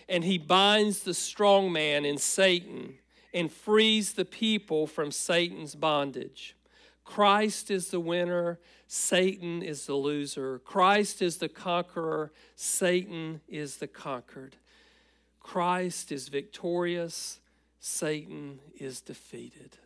and 0.09 0.25
he 0.25 0.39
binds 0.39 1.01
the 1.01 1.15
strong 1.15 1.73
man 1.73 2.05
in 2.05 2.19
Satan 2.19 2.95
and 3.35 3.53
frees 3.53 4.15
the 4.15 4.25
people 4.25 4.87
from 4.87 5.11
Satan's 5.11 5.75
bondage. 5.75 6.57
Christ 7.05 7.71
is 7.71 7.91
the 7.91 8.01
winner, 8.01 8.59
Satan 8.87 9.63
is 9.63 9.87
the 9.87 9.95
loser. 9.95 10.59
Christ 10.61 11.23
is 11.23 11.39
the 11.39 11.49
conqueror, 11.49 12.33
Satan 12.55 13.41
is 13.49 13.77
the 13.77 13.87
conquered. 13.87 14.57
Christ 15.41 16.13
is 16.13 16.29
victorious, 16.29 17.41
Satan 17.81 18.61
is 18.79 19.01
defeated. 19.01 19.79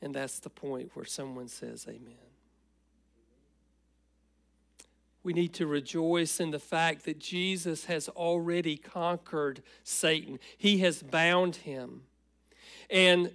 And 0.00 0.14
that's 0.14 0.38
the 0.38 0.50
point 0.50 0.90
where 0.94 1.04
someone 1.04 1.48
says, 1.48 1.86
Amen. 1.88 2.14
We 5.22 5.32
need 5.32 5.52
to 5.54 5.66
rejoice 5.66 6.40
in 6.40 6.52
the 6.52 6.58
fact 6.58 7.04
that 7.04 7.18
Jesus 7.18 7.86
has 7.86 8.08
already 8.08 8.76
conquered 8.76 9.62
Satan, 9.82 10.38
He 10.56 10.78
has 10.78 11.02
bound 11.02 11.56
him. 11.56 12.02
And 12.88 13.32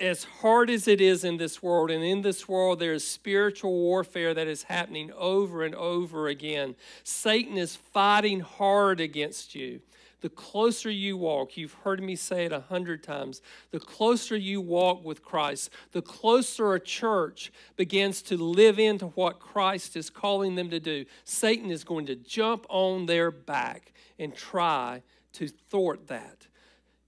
as 0.00 0.24
hard 0.24 0.70
as 0.70 0.88
it 0.88 1.00
is 1.00 1.22
in 1.22 1.36
this 1.36 1.62
world, 1.62 1.90
and 1.90 2.02
in 2.02 2.22
this 2.22 2.48
world 2.48 2.80
there 2.80 2.94
is 2.94 3.06
spiritual 3.06 3.72
warfare 3.72 4.34
that 4.34 4.48
is 4.48 4.64
happening 4.64 5.12
over 5.16 5.62
and 5.62 5.74
over 5.74 6.26
again, 6.26 6.74
Satan 7.04 7.56
is 7.56 7.76
fighting 7.76 8.40
hard 8.40 9.00
against 9.00 9.54
you 9.54 9.80
the 10.24 10.30
closer 10.30 10.90
you 10.90 11.18
walk, 11.18 11.54
you've 11.54 11.74
heard 11.84 12.02
me 12.02 12.16
say 12.16 12.46
it 12.46 12.52
a 12.52 12.60
hundred 12.60 13.02
times, 13.02 13.42
the 13.72 13.78
closer 13.78 14.34
you 14.34 14.58
walk 14.58 15.04
with 15.04 15.22
Christ, 15.22 15.68
the 15.92 16.00
closer 16.00 16.72
a 16.72 16.80
church 16.80 17.52
begins 17.76 18.22
to 18.22 18.38
live 18.38 18.78
into 18.78 19.08
what 19.08 19.38
Christ 19.38 19.96
is 19.96 20.08
calling 20.08 20.54
them 20.54 20.70
to 20.70 20.80
do, 20.80 21.04
Satan 21.24 21.70
is 21.70 21.84
going 21.84 22.06
to 22.06 22.16
jump 22.16 22.64
on 22.70 23.04
their 23.04 23.30
back 23.30 23.92
and 24.18 24.34
try 24.34 25.02
to 25.34 25.46
thwart 25.46 26.06
that. 26.06 26.46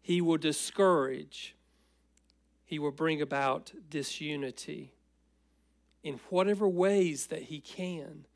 He 0.02 0.20
will 0.20 0.36
discourage, 0.36 1.56
he 2.66 2.78
will 2.78 2.90
bring 2.90 3.22
about 3.22 3.72
disunity 3.88 4.92
in 6.02 6.20
whatever 6.28 6.68
ways 6.68 7.28
that 7.28 7.44
he 7.44 7.60
can 7.60 8.26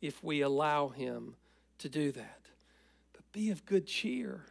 if 0.00 0.24
we 0.24 0.40
allow 0.40 0.88
him 0.88 1.36
to 1.78 1.88
do 1.88 2.10
that. 2.10 2.43
Be 3.34 3.50
of 3.50 3.66
good 3.66 3.86
cheer. 3.86 4.44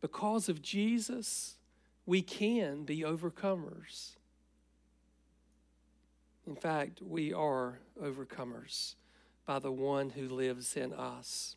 Because 0.00 0.48
of 0.48 0.60
Jesus, 0.60 1.54
we 2.04 2.22
can 2.22 2.82
be 2.82 3.02
overcomers. 3.02 4.16
In 6.44 6.56
fact, 6.56 7.00
we 7.00 7.32
are 7.32 7.78
overcomers 8.02 8.96
by 9.46 9.60
the 9.60 9.70
one 9.70 10.10
who 10.10 10.28
lives 10.28 10.76
in 10.76 10.92
us. 10.92 11.54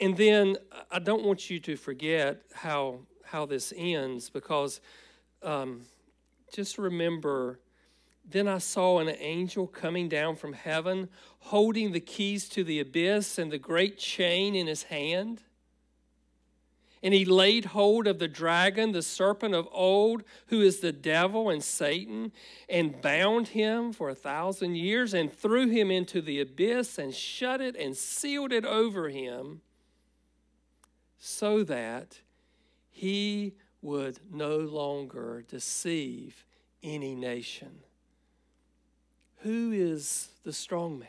And 0.00 0.16
then 0.16 0.56
I 0.90 0.98
don't 0.98 1.24
want 1.24 1.50
you 1.50 1.60
to 1.60 1.76
forget 1.76 2.40
how 2.54 3.00
how 3.24 3.44
this 3.46 3.72
ends 3.76 4.30
because 4.30 4.80
um, 5.42 5.82
just 6.52 6.78
remember. 6.78 7.60
Then 8.24 8.48
I 8.48 8.58
saw 8.58 8.98
an 8.98 9.14
angel 9.18 9.66
coming 9.66 10.08
down 10.08 10.36
from 10.36 10.52
heaven, 10.52 11.08
holding 11.40 11.92
the 11.92 12.00
keys 12.00 12.48
to 12.50 12.64
the 12.64 12.80
abyss 12.80 13.38
and 13.38 13.50
the 13.50 13.58
great 13.58 13.98
chain 13.98 14.54
in 14.54 14.66
his 14.66 14.84
hand. 14.84 15.42
And 17.02 17.12
he 17.12 17.24
laid 17.24 17.66
hold 17.66 18.06
of 18.06 18.20
the 18.20 18.28
dragon, 18.28 18.92
the 18.92 19.02
serpent 19.02 19.56
of 19.56 19.68
old, 19.72 20.22
who 20.46 20.60
is 20.60 20.78
the 20.78 20.92
devil 20.92 21.50
and 21.50 21.62
Satan, 21.62 22.30
and 22.68 23.02
bound 23.02 23.48
him 23.48 23.92
for 23.92 24.08
a 24.08 24.14
thousand 24.14 24.76
years, 24.76 25.12
and 25.12 25.32
threw 25.32 25.68
him 25.68 25.90
into 25.90 26.22
the 26.22 26.40
abyss, 26.40 26.98
and 26.98 27.12
shut 27.12 27.60
it 27.60 27.74
and 27.74 27.96
sealed 27.96 28.52
it 28.52 28.64
over 28.64 29.08
him, 29.08 29.62
so 31.18 31.64
that 31.64 32.20
he 32.88 33.54
would 33.80 34.20
no 34.30 34.58
longer 34.58 35.44
deceive 35.48 36.46
any 36.84 37.16
nation. 37.16 37.80
Who 39.42 39.72
is 39.72 40.28
the 40.44 40.52
strong 40.52 40.98
man? 40.98 41.08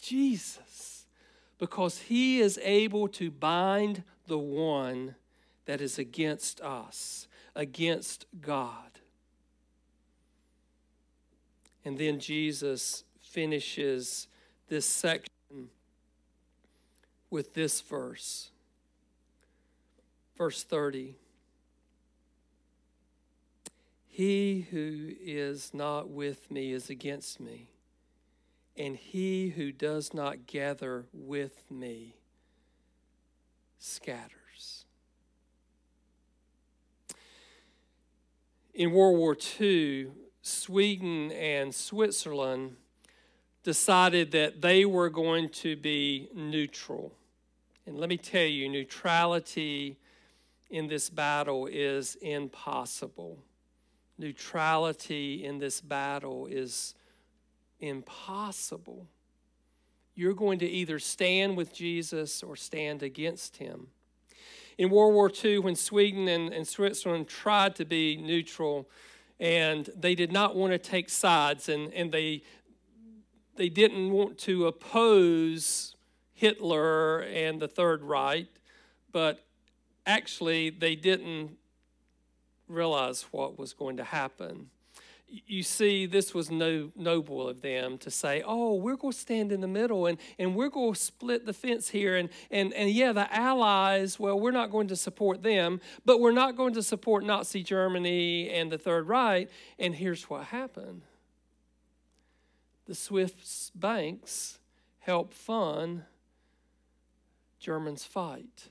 Jesus, 0.00 1.06
because 1.58 1.98
he 1.98 2.40
is 2.40 2.58
able 2.62 3.06
to 3.08 3.30
bind 3.30 4.02
the 4.26 4.38
one 4.38 5.14
that 5.66 5.80
is 5.80 5.98
against 5.98 6.60
us, 6.60 7.28
against 7.54 8.26
God. 8.40 8.98
And 11.84 11.98
then 11.98 12.18
Jesus 12.18 13.04
finishes 13.20 14.26
this 14.68 14.86
section 14.86 15.68
with 17.30 17.54
this 17.54 17.80
verse. 17.80 18.50
Verse 20.36 20.64
30. 20.64 21.16
He 24.14 24.66
who 24.70 25.14
is 25.22 25.72
not 25.72 26.10
with 26.10 26.50
me 26.50 26.72
is 26.72 26.90
against 26.90 27.40
me, 27.40 27.70
and 28.76 28.94
he 28.94 29.48
who 29.48 29.72
does 29.72 30.12
not 30.12 30.46
gather 30.46 31.06
with 31.14 31.64
me 31.70 32.16
scatters. 33.78 34.84
In 38.74 38.92
World 38.92 39.16
War 39.16 39.34
II, 39.58 40.08
Sweden 40.42 41.32
and 41.32 41.74
Switzerland 41.74 42.76
decided 43.62 44.30
that 44.32 44.60
they 44.60 44.84
were 44.84 45.08
going 45.08 45.48
to 45.48 45.74
be 45.74 46.28
neutral. 46.34 47.14
And 47.86 47.98
let 47.98 48.10
me 48.10 48.18
tell 48.18 48.44
you, 48.44 48.68
neutrality 48.68 49.96
in 50.68 50.88
this 50.88 51.08
battle 51.08 51.66
is 51.66 52.16
impossible. 52.16 53.38
Neutrality 54.22 55.44
in 55.44 55.58
this 55.58 55.80
battle 55.80 56.46
is 56.46 56.94
impossible 57.80 59.08
you're 60.14 60.34
going 60.34 60.58
to 60.58 60.66
either 60.66 60.98
stand 60.98 61.56
with 61.56 61.74
Jesus 61.74 62.42
or 62.42 62.56
stand 62.56 63.02
against 63.02 63.56
him. 63.56 63.88
In 64.78 64.90
World 64.90 65.14
War 65.14 65.30
II, 65.42 65.60
when 65.60 65.76
Sweden 65.76 66.28
and, 66.28 66.52
and 66.52 66.66
Switzerland 66.66 67.28
tried 67.28 67.76
to 67.76 67.84
be 67.84 68.16
neutral 68.16 68.88
and 69.40 69.88
they 69.96 70.14
did 70.14 70.32
not 70.32 70.54
want 70.54 70.72
to 70.72 70.78
take 70.78 71.08
sides 71.08 71.68
and, 71.68 71.92
and 71.92 72.12
they, 72.12 72.42
they 73.56 73.68
didn't 73.68 74.10
want 74.10 74.38
to 74.38 74.66
oppose 74.66 75.94
Hitler 76.34 77.20
and 77.22 77.60
the 77.60 77.68
Third 77.68 78.02
Reich, 78.02 78.46
but 79.12 79.44
actually 80.06 80.70
they 80.70 80.94
didn't 80.94 81.56
realize 82.68 83.22
what 83.30 83.58
was 83.58 83.72
going 83.72 83.96
to 83.98 84.04
happen 84.04 84.70
you 85.46 85.62
see, 85.62 86.04
this 86.04 86.34
was 86.34 86.50
no, 86.50 86.90
noble 86.94 87.48
of 87.48 87.62
them 87.62 87.96
to 87.98 88.10
say, 88.10 88.42
oh, 88.44 88.74
we're 88.74 88.96
going 88.96 89.12
to 89.12 89.18
stand 89.18 89.50
in 89.50 89.60
the 89.60 89.68
middle 89.68 90.06
and, 90.06 90.18
and 90.38 90.54
we're 90.54 90.68
going 90.68 90.92
to 90.92 91.00
split 91.00 91.46
the 91.46 91.54
fence 91.54 91.88
here. 91.88 92.16
And, 92.16 92.28
and, 92.50 92.72
and 92.74 92.90
yeah, 92.90 93.12
the 93.12 93.32
Allies, 93.34 94.18
well, 94.18 94.38
we're 94.38 94.50
not 94.50 94.70
going 94.70 94.88
to 94.88 94.96
support 94.96 95.42
them, 95.42 95.80
but 96.04 96.20
we're 96.20 96.32
not 96.32 96.56
going 96.56 96.74
to 96.74 96.82
support 96.82 97.24
Nazi 97.24 97.62
Germany 97.62 98.50
and 98.50 98.70
the 98.70 98.76
Third 98.76 99.08
Reich. 99.08 99.48
And 99.78 99.94
here's 99.94 100.24
what 100.24 100.44
happened 100.44 101.02
the 102.86 102.94
Swiss 102.94 103.70
banks 103.74 104.58
helped 104.98 105.32
fund 105.32 106.02
Germans' 107.58 108.04
fight. 108.04 108.68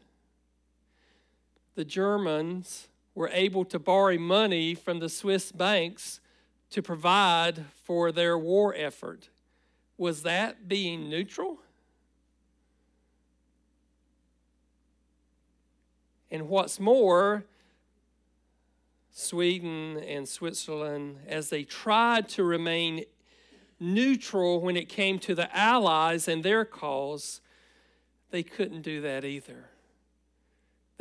The 1.74 1.86
Germans 1.86 2.90
were 3.14 3.30
able 3.34 3.66
to 3.66 3.80
borrow 3.80 4.18
money 4.18 4.74
from 4.74 5.00
the 5.00 5.10
Swiss 5.10 5.52
banks 5.52 6.20
to 6.70 6.82
provide 6.82 7.66
for 7.84 8.12
their 8.12 8.38
war 8.38 8.74
effort. 8.76 9.30
Was 9.98 10.24
that 10.24 10.68
being 10.68 11.10
neutral? 11.10 11.60
And 16.32 16.48
what's 16.48 16.80
more, 16.80 17.44
Sweden 19.12 19.98
and 19.98 20.28
Switzerland, 20.28 21.18
as 21.28 21.50
they 21.50 21.64
tried 21.64 22.30
to 22.30 22.44
remain 22.46 23.04
neutral 23.82 24.62
when 24.62 24.78
it 24.78 24.88
came 24.88 25.20
to 25.20 25.36
the 25.36 25.56
Allies 25.56 26.30
and 26.30 26.42
their 26.42 26.64
cause, 26.64 27.42
they 28.30 28.44
couldn't 28.44 28.84
do 28.84 29.02
that 29.02 29.26
either. 29.26 29.71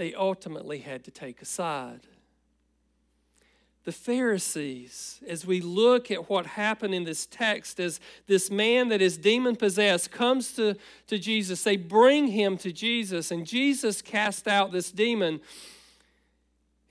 They 0.01 0.15
ultimately 0.15 0.79
had 0.79 1.05
to 1.05 1.11
take 1.11 1.43
a 1.43 1.45
side 1.45 2.07
the 3.85 3.93
Pharisees, 3.93 5.21
as 5.27 5.47
we 5.47 5.61
look 5.61 6.11
at 6.11 6.31
what 6.31 6.47
happened 6.47 6.95
in 6.95 7.05
this 7.05 7.27
text, 7.27 7.81
as 7.81 7.99
this 8.27 8.51
man 8.51 8.89
that 8.91 9.03
is 9.03 9.19
demon 9.19 9.57
possessed 9.57 10.11
comes 10.11 10.53
to, 10.53 10.77
to 11.07 11.19
Jesus, 11.19 11.63
they 11.63 11.77
bring 11.77 12.29
him 12.29 12.57
to 12.59 12.73
Jesus, 12.73 13.31
and 13.31 13.47
Jesus 13.47 14.01
cast 14.01 14.47
out 14.47 14.71
this 14.71 14.93
demon. 14.93 15.41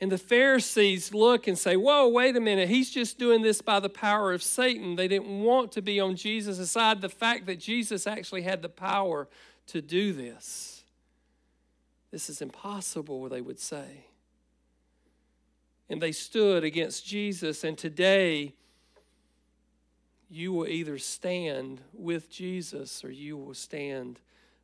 And 0.01 0.11
the 0.11 0.17
Pharisees 0.17 1.13
look 1.13 1.47
and 1.47 1.57
say, 1.57 1.75
Whoa, 1.75 2.07
wait 2.07 2.35
a 2.35 2.39
minute, 2.39 2.69
he's 2.69 2.91
just 2.91 3.17
doing 3.17 3.43
this 3.43 3.61
by 3.61 3.79
the 3.79 3.89
power 3.89 4.33
of 4.33 4.43
Satan. 4.43 4.95
They 4.95 5.07
didn't 5.07 5.43
want 5.43 5.71
to 5.73 5.81
be 5.81 5.99
on 5.99 6.15
Jesus' 6.15 6.69
side. 6.69 7.01
The 7.01 7.09
fact 7.09 7.45
that 7.45 7.59
Jesus 7.59 8.07
actually 8.07 8.41
had 8.41 8.61
the 8.61 8.69
power 8.69 9.27
to 9.67 9.81
do 9.81 10.13
this. 10.13 10.78
This 12.11 12.29
is 12.29 12.41
impossible, 12.41 13.29
they 13.29 13.41
would 13.41 13.59
say 13.59 14.05
and 15.89 16.01
they 16.01 16.11
stood 16.11 16.63
against 16.63 17.05
Jesus. 17.05 17.63
And 17.63 17.77
today, 17.77 18.53
you 20.29 20.53
will 20.53 20.67
either 20.67 20.99
stand 20.99 21.81
with 21.91 22.29
Jesus 22.29 23.03
or 23.03 23.11
you 23.11 23.35
will 23.35 23.55
stand 23.55 24.19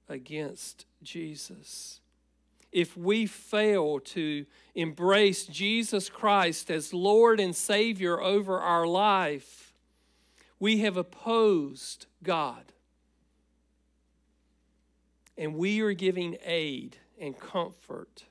against 0.07 0.85
Jesus. 1.01 1.99
If 2.71 2.95
we 2.95 3.25
fail 3.25 3.99
to 4.01 4.45
embrace 4.75 5.45
Jesus 5.45 6.09
Christ 6.09 6.69
as 6.69 6.93
Lord 6.93 7.39
and 7.39 7.55
Savior 7.55 8.21
over 8.21 8.59
our 8.59 8.85
life, 8.85 9.73
we 10.59 10.79
have 10.79 10.97
opposed 10.97 12.05
God. 12.21 12.73
And 15.37 15.55
we 15.55 15.81
are 15.81 15.93
giving 15.93 16.37
aid 16.45 16.97
and 17.19 17.39
comfort 17.39 18.25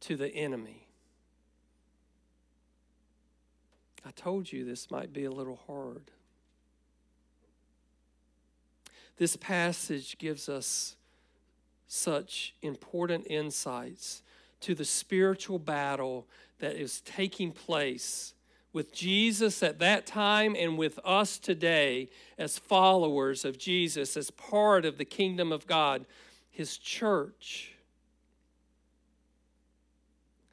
to 0.00 0.16
the 0.16 0.34
enemy. 0.34 0.86
I 4.04 4.10
told 4.10 4.52
you 4.52 4.64
this 4.64 4.90
might 4.90 5.12
be 5.12 5.24
a 5.24 5.30
little 5.30 5.60
hard. 5.66 6.10
This 9.16 9.36
passage 9.36 10.18
gives 10.18 10.48
us 10.48 10.96
such 11.86 12.54
important 12.62 13.26
insights 13.28 14.22
to 14.60 14.74
the 14.74 14.84
spiritual 14.84 15.58
battle 15.58 16.26
that 16.58 16.76
is 16.76 17.00
taking 17.02 17.52
place 17.52 18.34
with 18.72 18.92
Jesus 18.92 19.62
at 19.62 19.78
that 19.80 20.06
time 20.06 20.56
and 20.58 20.78
with 20.78 20.98
us 21.04 21.38
today 21.38 22.08
as 22.38 22.58
followers 22.58 23.44
of 23.44 23.58
Jesus, 23.58 24.16
as 24.16 24.30
part 24.30 24.84
of 24.84 24.96
the 24.96 25.04
kingdom 25.04 25.52
of 25.52 25.66
God, 25.66 26.06
His 26.50 26.78
church. 26.78 27.74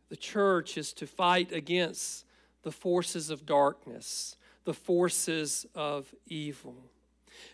The 0.10 0.18
church 0.18 0.78
is 0.78 0.92
to 0.94 1.08
fight 1.08 1.52
against 1.52 2.26
the 2.64 2.72
forces 2.72 3.30
of 3.30 3.46
darkness, 3.46 4.36
the 4.66 4.74
forces 4.74 5.66
of 5.76 6.14
evil. 6.28 6.76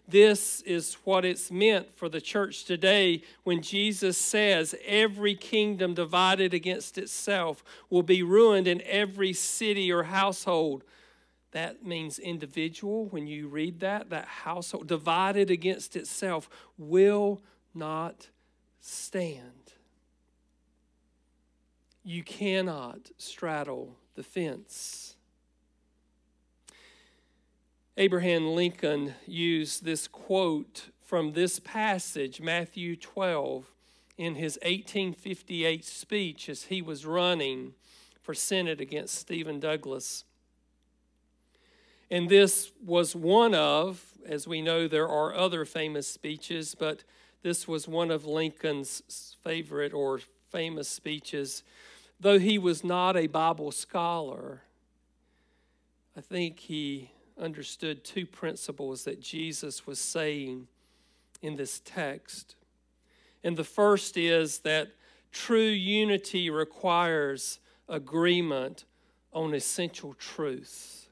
This 0.08 0.62
is 0.62 0.96
what 1.04 1.26
it's 1.26 1.52
meant 1.52 1.96
for 1.96 2.10
the 2.10 2.22
church 2.22 2.66
today 2.66 3.22
when 3.44 3.62
Jesus 3.62 4.18
says 4.18 4.76
every 4.86 5.36
kingdom 5.36 5.94
divided 5.94 6.54
against 6.54 6.98
itself 6.98 7.64
will 7.90 8.04
be 8.04 8.24
ruined 8.24 8.68
in 8.68 8.82
every 8.86 9.34
city 9.34 9.92
or 9.92 10.04
household. 10.04 10.84
That 11.52 11.86
means 11.86 12.20
individual. 12.20 13.06
When 13.06 13.28
you 13.28 13.48
read 13.48 13.80
that, 13.80 14.10
that 14.10 14.26
household 14.26 14.88
divided 14.88 15.50
against 15.50 15.96
itself 15.96 16.50
will 16.78 17.42
not 17.74 18.30
stand. 18.82 19.65
You 22.08 22.24
cannot 22.24 23.10
straddle 23.18 23.96
the 24.14 24.22
fence. 24.22 25.16
Abraham 27.98 28.50
Lincoln 28.50 29.16
used 29.26 29.84
this 29.84 30.08
quote 30.08 30.92
from 31.02 31.34
this 31.34 31.60
passage, 31.60 32.40
Matthew 32.40 32.96
12, 32.96 33.66
in 34.20 34.36
his 34.36 34.60
1858 34.62 35.84
speech 35.84 36.48
as 36.48 36.66
he 36.66 36.80
was 36.80 37.08
running 37.08 37.74
for 38.22 38.36
Senate 38.36 38.80
against 38.80 39.16
Stephen 39.16 39.60
Douglas. 39.60 40.26
And 42.12 42.30
this 42.30 42.72
was 42.86 43.16
one 43.16 43.56
of, 43.56 44.14
as 44.28 44.48
we 44.48 44.62
know, 44.62 44.88
there 44.88 45.10
are 45.10 45.34
other 45.34 45.66
famous 45.66 46.08
speeches, 46.08 46.76
but 46.76 47.04
this 47.42 47.68
was 47.68 47.88
one 47.88 48.12
of 48.12 48.28
Lincoln's 48.28 49.38
favorite 49.44 49.92
or 49.92 50.20
famous 50.52 50.88
speeches. 50.88 51.64
Though 52.20 52.40
he 52.40 52.58
was 52.58 52.84
not 52.84 53.18
a 53.18 53.28
Bible 53.28 53.72
scholar, 53.72 54.62
I 56.18 56.22
think 56.22 56.60
he 56.60 57.12
understood 57.38 58.04
two 58.04 58.26
principles 58.26 59.04
that 59.04 59.20
Jesus 59.20 59.86
was 59.86 60.00
saying 60.00 60.68
in 61.42 61.56
this 61.58 61.82
text. 61.84 62.56
And 63.44 63.58
the 63.58 63.64
first 63.64 64.18
is 64.18 64.60
that 64.60 64.90
true 65.32 65.60
unity 65.60 66.50
requires 66.50 67.60
agreement 67.90 68.86
on 69.34 69.54
essential 69.54 70.14
truth. 70.14 71.10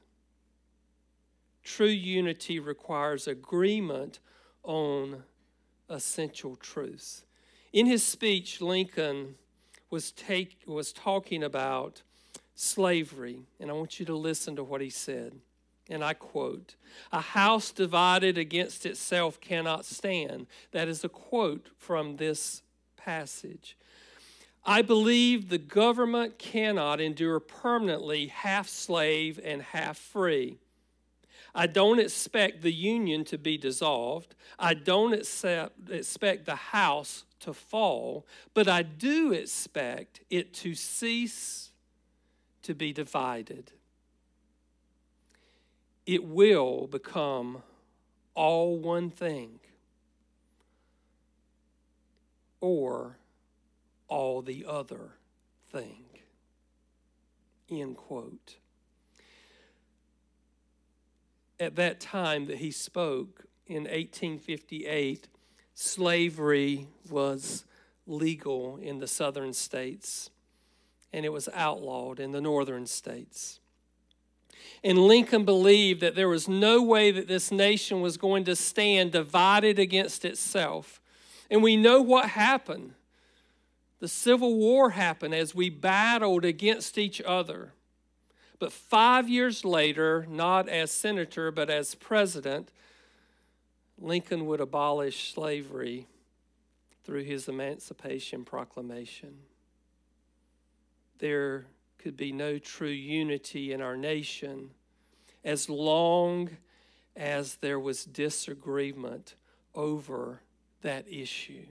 True 1.62 1.86
unity 1.86 2.58
requires 2.58 3.28
agreement 3.28 4.18
on 4.62 5.22
essential 5.88 6.56
truths. 6.56 7.24
In 7.72 7.86
his 7.86 8.04
speech, 8.04 8.60
Lincoln 8.60 9.34
was, 9.90 10.12
take, 10.12 10.58
was 10.66 10.92
talking 10.92 11.42
about 11.42 12.02
slavery, 12.54 13.40
and 13.60 13.70
I 13.70 13.74
want 13.74 13.98
you 13.98 14.06
to 14.06 14.16
listen 14.16 14.56
to 14.56 14.64
what 14.64 14.80
he 14.80 14.90
said. 14.90 15.34
And 15.90 16.02
I 16.02 16.14
quote, 16.14 16.76
A 17.12 17.20
house 17.20 17.70
divided 17.70 18.38
against 18.38 18.86
itself 18.86 19.40
cannot 19.40 19.84
stand. 19.84 20.46
That 20.72 20.88
is 20.88 21.04
a 21.04 21.08
quote 21.08 21.68
from 21.76 22.16
this 22.16 22.62
passage. 22.96 23.76
I 24.64 24.80
believe 24.80 25.48
the 25.48 25.58
government 25.58 26.38
cannot 26.38 27.00
endure 27.00 27.38
permanently 27.38 28.28
half 28.28 28.68
slave 28.68 29.38
and 29.44 29.60
half 29.60 29.98
free. 29.98 30.56
I 31.54 31.66
don't 31.66 32.00
expect 32.00 32.62
the 32.62 32.72
union 32.72 33.24
to 33.26 33.38
be 33.38 33.58
dissolved. 33.58 34.34
I 34.58 34.74
don't 34.74 35.12
accept, 35.12 35.90
expect 35.90 36.46
the 36.46 36.56
house 36.56 37.24
to 37.44 37.54
fall, 37.54 38.26
but 38.52 38.68
I 38.68 38.82
do 38.82 39.32
expect 39.32 40.20
it 40.30 40.52
to 40.54 40.74
cease 40.74 41.70
to 42.62 42.74
be 42.74 42.92
divided 42.92 43.72
it 46.06 46.24
will 46.24 46.86
become 46.86 47.62
all 48.34 48.78
one 48.78 49.10
thing 49.10 49.60
or 52.60 53.18
all 54.08 54.42
the 54.42 54.64
other 54.68 55.12
thing. 55.70 56.04
End 57.70 57.96
quote. 57.96 58.56
At 61.58 61.76
that 61.76 62.00
time 62.00 62.46
that 62.46 62.58
he 62.58 62.70
spoke 62.70 63.46
in 63.66 63.84
1858, 63.84 65.28
slavery 65.74 66.88
was 67.10 67.64
legal 68.06 68.76
in 68.76 68.98
the 68.98 69.06
southern 69.06 69.52
states 69.52 70.30
and 71.12 71.24
it 71.24 71.32
was 71.32 71.48
outlawed 71.54 72.18
in 72.18 72.32
the 72.32 72.40
northern 72.40 72.86
states. 72.86 73.60
And 74.82 74.98
Lincoln 74.98 75.44
believed 75.44 76.00
that 76.00 76.16
there 76.16 76.28
was 76.28 76.48
no 76.48 76.82
way 76.82 77.12
that 77.12 77.28
this 77.28 77.52
nation 77.52 78.00
was 78.00 78.16
going 78.16 78.44
to 78.44 78.56
stand 78.56 79.12
divided 79.12 79.78
against 79.78 80.24
itself. 80.24 81.00
And 81.50 81.62
we 81.62 81.76
know 81.76 82.02
what 82.02 82.30
happened. 82.30 82.94
The 84.00 84.08
Civil 84.08 84.56
War 84.56 84.90
happened 84.90 85.34
as 85.34 85.54
we 85.54 85.70
battled 85.70 86.44
against 86.44 86.98
each 86.98 87.22
other. 87.22 87.72
But 88.58 88.72
five 88.72 89.28
years 89.28 89.64
later, 89.64 90.26
not 90.28 90.68
as 90.68 90.90
senator, 90.90 91.50
but 91.50 91.70
as 91.70 91.94
president, 91.94 92.70
Lincoln 93.98 94.46
would 94.46 94.60
abolish 94.60 95.32
slavery 95.32 96.06
through 97.04 97.24
his 97.24 97.48
Emancipation 97.48 98.44
Proclamation. 98.44 99.38
There 101.18 101.66
could 101.98 102.16
be 102.16 102.32
no 102.32 102.58
true 102.58 102.88
unity 102.88 103.72
in 103.72 103.80
our 103.80 103.96
nation 103.96 104.70
as 105.44 105.68
long 105.68 106.50
as 107.16 107.56
there 107.56 107.78
was 107.78 108.04
disagreement 108.04 109.34
over 109.74 110.40
that 110.82 111.06
issue. 111.08 111.66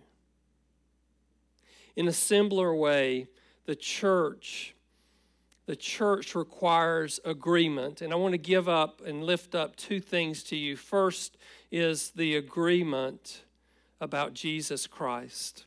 In 1.95 2.07
a 2.07 2.13
similar 2.13 2.73
way, 2.73 3.27
the 3.65 3.75
church 3.75 4.75
the 5.65 5.75
church 5.75 6.35
requires 6.35 7.19
agreement. 7.23 8.01
And 8.01 8.11
I 8.11 8.15
want 8.15 8.33
to 8.33 8.37
give 8.37 8.67
up 8.67 9.01
and 9.05 9.23
lift 9.23 9.55
up 9.55 9.75
two 9.75 9.99
things 9.99 10.43
to 10.43 10.55
you. 10.55 10.75
First 10.75 11.37
is 11.71 12.11
the 12.11 12.35
agreement 12.35 13.43
about 14.01 14.33
Jesus 14.33 14.87
Christ 14.87 15.65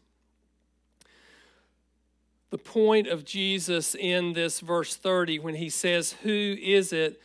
the 2.50 2.58
point 2.58 3.06
of 3.08 3.24
Jesus 3.24 3.94
in 3.94 4.32
this 4.32 4.60
verse 4.60 4.96
30 4.96 5.40
when 5.40 5.56
he 5.56 5.68
says, 5.68 6.12
Who 6.22 6.56
is 6.58 6.92
it? 6.92 7.20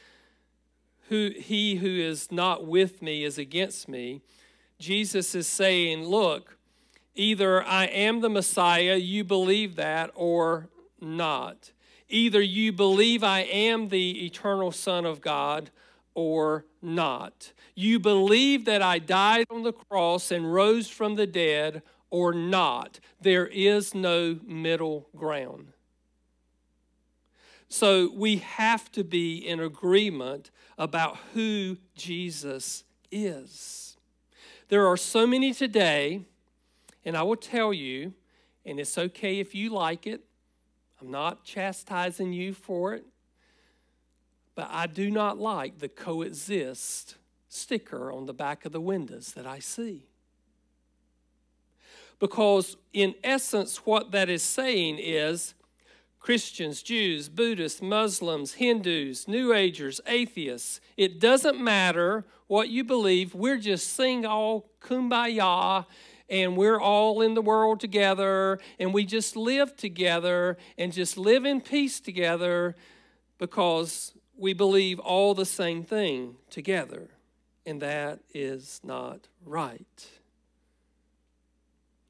Who 1.10 1.31
he 1.38 1.75
who 1.75 1.88
is 1.88 2.31
not 2.31 2.65
with 2.65 3.01
me 3.01 3.23
is 3.23 3.38
against 3.38 3.88
me. 3.88 4.21
Jesus 4.79 5.36
is 5.36 5.47
saying, 5.47 6.05
Look, 6.05 6.57
either 7.15 7.63
I 7.63 7.86
am 7.86 8.21
the 8.21 8.29
Messiah, 8.29 8.95
you 8.95 9.23
believe 9.23 9.75
that, 9.75 10.12
or 10.15 10.69
not. 10.99 11.71
Either 12.12 12.41
you 12.41 12.71
believe 12.74 13.24
I 13.24 13.39
am 13.39 13.88
the 13.88 14.26
eternal 14.26 14.71
Son 14.71 15.06
of 15.06 15.21
God 15.21 15.71
or 16.13 16.65
not. 16.82 17.54
You 17.74 18.00
believe 18.00 18.65
that 18.65 18.82
I 18.82 19.00
died 19.00 19.45
on 19.50 19.63
the 19.63 19.74
cross 19.74 20.30
and 20.30 20.54
rose 20.54 20.89
from 20.89 21.15
the 21.15 21.26
dead 21.26 21.82
or 22.10 22.34
not. 22.34 23.00
There 23.21 23.47
is 23.47 23.95
no 23.95 24.39
middle 24.45 25.08
ground. 25.15 25.71
So 27.69 28.12
we 28.13 28.38
have 28.38 28.91
to 28.91 29.06
be 29.06 29.38
in 29.38 29.62
agreement 29.62 30.52
about 30.78 31.17
who 31.34 31.78
Jesus 31.95 32.84
is. 33.10 33.95
There 34.67 34.86
are 34.86 34.97
so 34.97 35.26
many 35.26 35.54
today, 35.54 36.26
and 37.06 37.15
I 37.15 37.24
will 37.24 37.38
tell 37.38 37.74
you, 37.74 38.13
and 38.65 38.78
it's 38.78 38.97
okay 38.97 39.39
if 39.39 39.56
you 39.56 39.69
like 39.69 40.06
it. 40.06 40.26
I'm 41.01 41.09
not 41.09 41.43
chastising 41.43 42.31
you 42.31 42.53
for 42.53 42.93
it. 42.93 43.05
But 44.53 44.69
I 44.69 44.87
do 44.87 45.09
not 45.09 45.39
like 45.39 45.79
the 45.79 45.89
coexist 45.89 47.15
sticker 47.47 48.11
on 48.11 48.25
the 48.25 48.33
back 48.33 48.65
of 48.65 48.71
the 48.71 48.81
windows 48.81 49.31
that 49.33 49.47
I 49.47 49.59
see. 49.59 50.07
Because, 52.19 52.77
in 52.93 53.15
essence, 53.23 53.85
what 53.85 54.11
that 54.11 54.29
is 54.29 54.43
saying 54.43 54.99
is 54.99 55.55
Christians, 56.19 56.83
Jews, 56.83 57.29
Buddhists, 57.29 57.81
Muslims, 57.81 58.53
Hindus, 58.53 59.27
New 59.27 59.53
Agers, 59.53 59.99
atheists, 60.05 60.79
it 60.97 61.19
doesn't 61.19 61.59
matter 61.59 62.25
what 62.45 62.69
you 62.69 62.83
believe. 62.83 63.33
We're 63.33 63.57
just 63.57 63.93
sing 63.93 64.25
all 64.25 64.69
kumbaya 64.81 65.85
and 66.31 66.55
we're 66.55 66.79
all 66.79 67.21
in 67.21 67.33
the 67.33 67.41
world 67.41 67.81
together 67.81 68.57
and 68.79 68.93
we 68.93 69.05
just 69.05 69.35
live 69.35 69.75
together 69.75 70.57
and 70.77 70.93
just 70.93 71.17
live 71.17 71.45
in 71.45 71.59
peace 71.59 71.99
together 71.99 72.73
because 73.37 74.13
we 74.37 74.53
believe 74.53 74.97
all 74.97 75.35
the 75.35 75.45
same 75.45 75.83
thing 75.83 76.37
together. 76.49 77.09
And 77.65 77.81
that 77.81 78.21
is 78.33 78.79
not 78.81 79.27
right. 79.45 80.07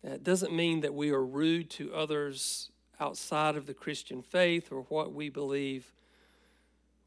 That 0.04 0.24
doesn't 0.24 0.54
mean 0.54 0.82
that 0.82 0.94
we 0.94 1.10
are 1.10 1.26
rude 1.26 1.72
to 1.72 1.94
others 1.94 2.70
outside 3.00 3.56
of 3.56 3.66
the 3.66 3.74
Christian 3.74 4.22
faith 4.22 4.72
or 4.72 4.82
what 4.84 5.14
we 5.14 5.30
believe. 5.30 5.92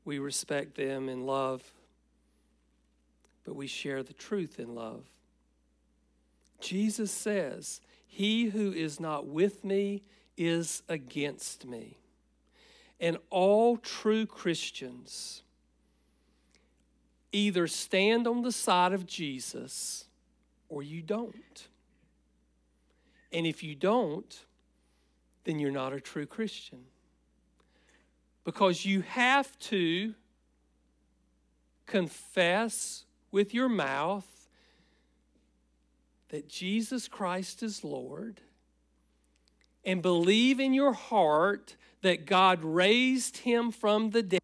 We 0.05 0.19
respect 0.19 0.77
them 0.77 1.09
in 1.09 1.27
love, 1.27 1.63
but 3.45 3.55
we 3.55 3.69
share 3.69 4.03
the 4.03 4.13
truth 4.13 4.59
in 4.59 4.75
love. 4.75 5.05
Jesus 6.65 7.11
says, 7.11 7.83
He 8.07 8.47
who 8.47 8.73
is 8.73 8.99
not 8.99 9.27
with 9.27 9.65
me 9.65 10.03
is 10.37 10.83
against 10.89 11.67
me. 11.67 11.99
And 12.99 13.19
all 13.29 13.77
true 13.77 14.25
Christians 14.25 15.43
either 17.33 17.67
stand 17.67 18.27
on 18.27 18.41
the 18.41 18.51
side 18.51 18.95
of 18.95 19.05
Jesus 19.05 20.07
or 20.71 20.83
you 20.83 21.03
don't. 21.03 21.69
And 23.31 23.47
if 23.47 23.63
you 23.63 23.75
don't, 23.75 24.47
then 25.45 25.59
you're 25.59 25.71
not 25.71 25.93
a 25.93 26.01
true 26.01 26.27
Christian. 26.27 26.85
Because 28.43 28.87
you 28.87 29.03
have 29.03 29.59
to 29.59 30.15
confess 31.85 33.05
with 33.31 33.53
your 33.53 33.69
mouth 33.69 34.34
that 36.35 36.49
Jesus 36.49 37.07
Christ 37.07 37.63
is 37.63 37.85
Lord 37.85 38.41
and 39.85 40.03
believe 40.03 40.59
in 40.59 40.75
your 40.75 40.93
heart 40.93 41.77
that 42.03 42.27
God 42.27 42.65
raised 42.65 43.37
him 43.37 43.71
from 43.71 44.11
the 44.11 44.21
dead, 44.21 44.41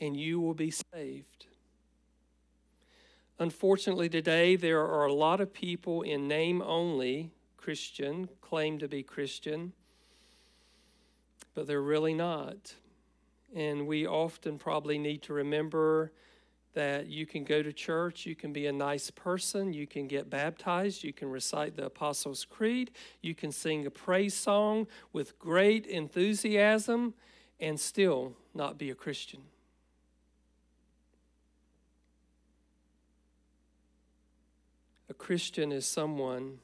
and 0.00 0.16
you 0.16 0.40
will 0.40 0.54
be 0.54 0.70
saved. 0.70 1.44
Unfortunately, 3.38 4.08
today 4.08 4.56
there 4.56 4.86
are 4.86 5.04
a 5.04 5.12
lot 5.12 5.38
of 5.38 5.52
people 5.52 6.00
in 6.00 6.26
name 6.26 6.62
only 6.62 7.30
Christian, 7.58 8.30
claim 8.40 8.78
to 8.78 8.88
be 8.88 9.02
Christian, 9.02 9.74
but 11.54 11.66
they're 11.66 11.82
really 11.82 12.14
not. 12.14 12.74
And 13.54 13.86
we 13.86 14.06
often 14.06 14.56
probably 14.56 14.96
need 14.96 15.20
to 15.24 15.34
remember 15.34 16.10
that 16.74 17.06
you 17.06 17.26
can 17.26 17.44
go 17.44 17.62
to 17.62 17.72
church, 17.72 18.24
you 18.24 18.34
can 18.34 18.52
be 18.52 18.66
a 18.66 18.72
nice 18.72 19.10
person, 19.10 19.72
you 19.72 19.86
can 19.86 20.06
get 20.08 20.30
baptized, 20.30 21.04
you 21.04 21.12
can 21.12 21.30
recite 21.30 21.76
the 21.76 21.86
Apostles' 21.86 22.44
Creed, 22.44 22.90
you 23.20 23.34
can 23.34 23.52
sing 23.52 23.86
a 23.86 23.90
praise 23.90 24.34
song 24.34 24.86
with 25.12 25.38
great 25.38 25.86
enthusiasm, 25.86 27.14
and 27.60 27.78
still 27.78 28.34
not 28.54 28.78
be 28.78 28.90
a 28.90 28.94
Christian. 28.94 29.42
A 35.08 35.14
Christian 35.14 35.70
is 35.72 35.86
someone, 35.86 36.58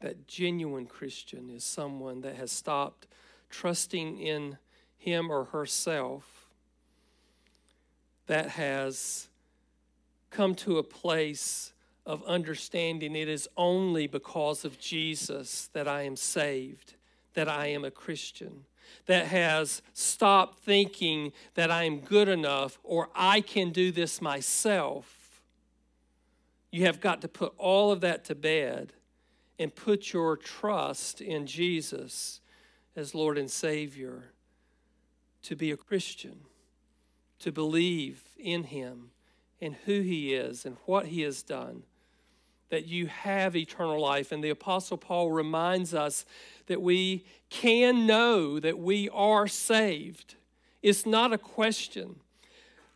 that 0.00 0.26
genuine 0.26 0.86
Christian 0.86 1.50
is 1.50 1.62
someone 1.62 2.22
that 2.22 2.36
has 2.36 2.50
stopped 2.50 3.06
trusting 3.50 4.18
in 4.18 4.56
him 4.96 5.30
or 5.30 5.44
herself 5.44 6.41
that 8.32 8.48
has 8.48 9.28
come 10.30 10.54
to 10.54 10.78
a 10.78 10.82
place 10.82 11.74
of 12.06 12.24
understanding 12.24 13.14
it 13.14 13.28
is 13.28 13.46
only 13.58 14.06
because 14.06 14.64
of 14.64 14.78
Jesus 14.78 15.68
that 15.74 15.86
I 15.86 16.04
am 16.04 16.16
saved, 16.16 16.94
that 17.34 17.46
I 17.46 17.66
am 17.66 17.84
a 17.84 17.90
Christian, 17.90 18.64
that 19.04 19.26
has 19.26 19.82
stopped 19.92 20.60
thinking 20.60 21.32
that 21.56 21.70
I 21.70 21.82
am 21.84 21.98
good 21.98 22.26
enough 22.26 22.78
or 22.82 23.10
I 23.14 23.42
can 23.42 23.68
do 23.68 23.92
this 23.92 24.22
myself. 24.22 25.42
You 26.70 26.86
have 26.86 27.02
got 27.02 27.20
to 27.20 27.28
put 27.28 27.52
all 27.58 27.92
of 27.92 28.00
that 28.00 28.24
to 28.24 28.34
bed 28.34 28.94
and 29.58 29.74
put 29.74 30.14
your 30.14 30.38
trust 30.38 31.20
in 31.20 31.46
Jesus 31.46 32.40
as 32.96 33.14
Lord 33.14 33.36
and 33.36 33.50
Savior 33.50 34.32
to 35.42 35.54
be 35.54 35.70
a 35.70 35.76
Christian 35.76 36.46
to 37.42 37.52
believe 37.52 38.22
in 38.38 38.64
him 38.64 39.10
and 39.60 39.76
who 39.84 40.00
he 40.00 40.34
is 40.34 40.64
and 40.64 40.76
what 40.86 41.06
he 41.06 41.22
has 41.22 41.42
done, 41.42 41.82
that 42.70 42.86
you 42.86 43.06
have 43.06 43.54
eternal 43.54 44.00
life. 44.00 44.32
And 44.32 44.42
the 44.42 44.50
Apostle 44.50 44.96
Paul 44.96 45.30
reminds 45.30 45.94
us 45.94 46.24
that 46.66 46.80
we 46.80 47.24
can 47.50 48.06
know 48.06 48.58
that 48.58 48.78
we 48.78 49.08
are 49.10 49.46
saved. 49.46 50.36
It's 50.82 51.06
not 51.06 51.32
a 51.32 51.38
question. 51.38 52.16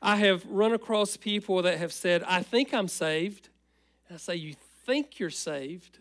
I 0.00 0.16
have 0.16 0.44
run 0.46 0.72
across 0.72 1.16
people 1.16 1.62
that 1.62 1.78
have 1.78 1.92
said, 1.92 2.22
I 2.24 2.42
think 2.42 2.72
I'm 2.72 2.88
saved. 2.88 3.48
And 4.08 4.16
I 4.16 4.18
say, 4.18 4.36
You 4.36 4.54
think 4.84 5.18
you're 5.18 5.30
saved? 5.30 5.98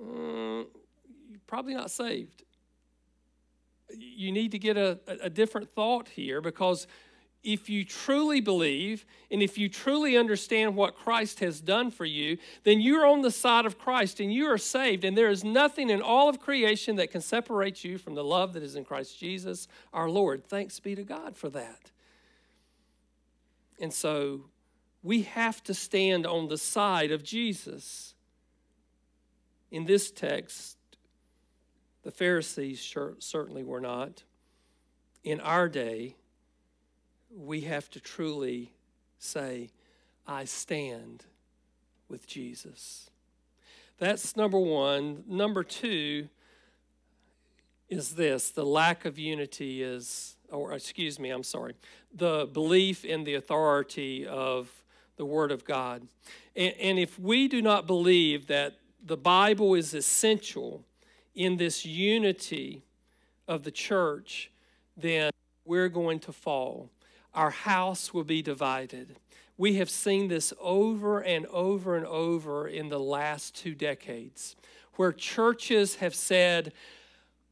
Mm, 0.00 0.66
you're 1.30 1.40
probably 1.46 1.74
not 1.74 1.90
saved 1.90 2.44
you 4.00 4.32
need 4.32 4.52
to 4.52 4.58
get 4.58 4.76
a, 4.76 4.98
a 5.22 5.30
different 5.30 5.70
thought 5.74 6.08
here 6.08 6.40
because 6.40 6.86
if 7.44 7.68
you 7.68 7.84
truly 7.84 8.40
believe 8.40 9.06
and 9.30 9.42
if 9.42 9.56
you 9.56 9.68
truly 9.68 10.16
understand 10.16 10.74
what 10.74 10.96
Christ 10.96 11.40
has 11.40 11.60
done 11.60 11.90
for 11.90 12.04
you, 12.04 12.38
then 12.64 12.80
you're 12.80 13.06
on 13.06 13.22
the 13.22 13.30
side 13.30 13.64
of 13.64 13.78
Christ 13.78 14.20
and 14.20 14.32
you 14.32 14.46
are 14.46 14.58
saved. 14.58 15.04
And 15.04 15.16
there 15.16 15.30
is 15.30 15.44
nothing 15.44 15.88
in 15.88 16.02
all 16.02 16.28
of 16.28 16.40
creation 16.40 16.96
that 16.96 17.10
can 17.10 17.20
separate 17.20 17.84
you 17.84 17.96
from 17.96 18.14
the 18.14 18.24
love 18.24 18.54
that 18.54 18.62
is 18.62 18.74
in 18.74 18.84
Christ 18.84 19.18
Jesus 19.18 19.68
our 19.92 20.10
Lord. 20.10 20.46
Thanks 20.46 20.80
be 20.80 20.94
to 20.94 21.04
God 21.04 21.36
for 21.36 21.48
that. 21.50 21.90
And 23.80 23.92
so 23.92 24.46
we 25.02 25.22
have 25.22 25.62
to 25.64 25.74
stand 25.74 26.26
on 26.26 26.48
the 26.48 26.58
side 26.58 27.12
of 27.12 27.22
Jesus. 27.22 28.14
In 29.70 29.84
this 29.84 30.10
text, 30.10 30.77
the 32.02 32.10
Pharisees 32.10 32.80
sure, 32.80 33.14
certainly 33.18 33.62
were 33.62 33.80
not. 33.80 34.22
In 35.24 35.40
our 35.40 35.68
day, 35.68 36.16
we 37.34 37.62
have 37.62 37.90
to 37.90 38.00
truly 38.00 38.72
say, 39.18 39.70
I 40.26 40.44
stand 40.44 41.24
with 42.08 42.26
Jesus. 42.26 43.10
That's 43.98 44.36
number 44.36 44.58
one. 44.58 45.24
Number 45.26 45.64
two 45.64 46.28
is 47.88 48.14
this 48.14 48.50
the 48.50 48.64
lack 48.64 49.04
of 49.04 49.18
unity 49.18 49.82
is, 49.82 50.36
or 50.50 50.72
excuse 50.72 51.18
me, 51.18 51.30
I'm 51.30 51.42
sorry, 51.42 51.74
the 52.14 52.46
belief 52.52 53.04
in 53.04 53.24
the 53.24 53.34
authority 53.34 54.26
of 54.26 54.70
the 55.16 55.24
Word 55.26 55.50
of 55.50 55.64
God. 55.64 56.06
And, 56.54 56.74
and 56.80 56.98
if 56.98 57.18
we 57.18 57.48
do 57.48 57.60
not 57.60 57.86
believe 57.86 58.46
that 58.46 58.78
the 59.04 59.16
Bible 59.16 59.74
is 59.74 59.94
essential 59.94 60.84
in 61.38 61.56
this 61.56 61.86
unity 61.86 62.82
of 63.46 63.62
the 63.62 63.70
church, 63.70 64.50
then 64.96 65.30
we're 65.64 65.88
going 65.88 66.18
to 66.18 66.32
fall. 66.32 66.90
Our 67.32 67.50
house 67.50 68.12
will 68.12 68.24
be 68.24 68.42
divided. 68.42 69.14
We 69.56 69.74
have 69.74 69.88
seen 69.88 70.26
this 70.26 70.52
over 70.60 71.20
and 71.20 71.46
over 71.46 71.96
and 71.96 72.04
over 72.06 72.66
in 72.66 72.88
the 72.88 72.98
last 72.98 73.54
two 73.54 73.76
decades, 73.76 74.56
where 74.96 75.12
churches 75.12 75.96
have 75.96 76.14
said, 76.14 76.72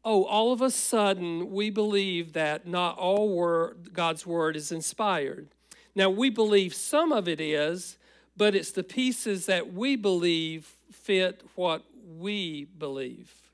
Oh, 0.04 0.24
all 0.24 0.52
of 0.52 0.62
a 0.62 0.70
sudden, 0.70 1.52
we 1.52 1.70
believe 1.70 2.32
that 2.32 2.66
not 2.66 2.98
all 2.98 3.28
word, 3.28 3.92
God's 3.92 4.26
word 4.26 4.56
is 4.56 4.72
inspired. 4.72 5.46
Now, 5.94 6.10
we 6.10 6.28
believe 6.28 6.74
some 6.74 7.12
of 7.12 7.28
it 7.28 7.40
is, 7.40 7.98
but 8.36 8.56
it's 8.56 8.72
the 8.72 8.84
pieces 8.84 9.46
that 9.46 9.72
we 9.72 9.94
believe 9.94 10.74
fit 10.90 11.42
what 11.54 11.84
we 12.18 12.64
believe 12.78 13.45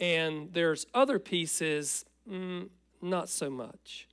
and 0.00 0.52
there's 0.52 0.86
other 0.94 1.18
pieces, 1.18 2.04
mm, 2.28 2.68
not 3.00 3.28
so 3.28 3.50
much. 3.50 4.08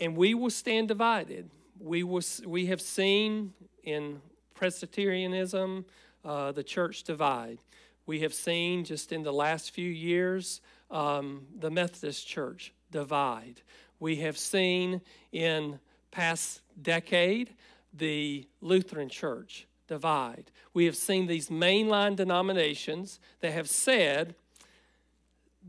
And 0.00 0.16
we 0.16 0.34
will 0.34 0.50
stand 0.50 0.88
divided. 0.88 1.50
We, 1.78 2.02
will, 2.02 2.22
we 2.46 2.66
have 2.66 2.80
seen 2.80 3.52
in 3.82 4.20
Presbyterianism 4.54 5.84
uh, 6.24 6.52
the 6.52 6.62
church 6.62 7.04
divide. 7.04 7.58
We 8.06 8.20
have 8.20 8.34
seen 8.34 8.84
just 8.84 9.12
in 9.12 9.22
the 9.22 9.32
last 9.32 9.70
few 9.70 9.90
years 9.90 10.60
um, 10.90 11.46
the 11.58 11.70
Methodist 11.70 12.26
Church 12.26 12.72
divide. 12.90 13.62
We 13.98 14.16
have 14.16 14.36
seen 14.38 15.00
in 15.32 15.78
past 16.10 16.60
decade 16.80 17.54
the 17.92 18.46
Lutheran 18.60 19.08
Church 19.08 19.66
divide. 19.86 20.50
We 20.72 20.84
have 20.86 20.96
seen 20.96 21.26
these 21.26 21.48
mainline 21.48 22.16
denominations 22.16 23.20
that 23.40 23.52
have 23.52 23.68
said 23.68 24.34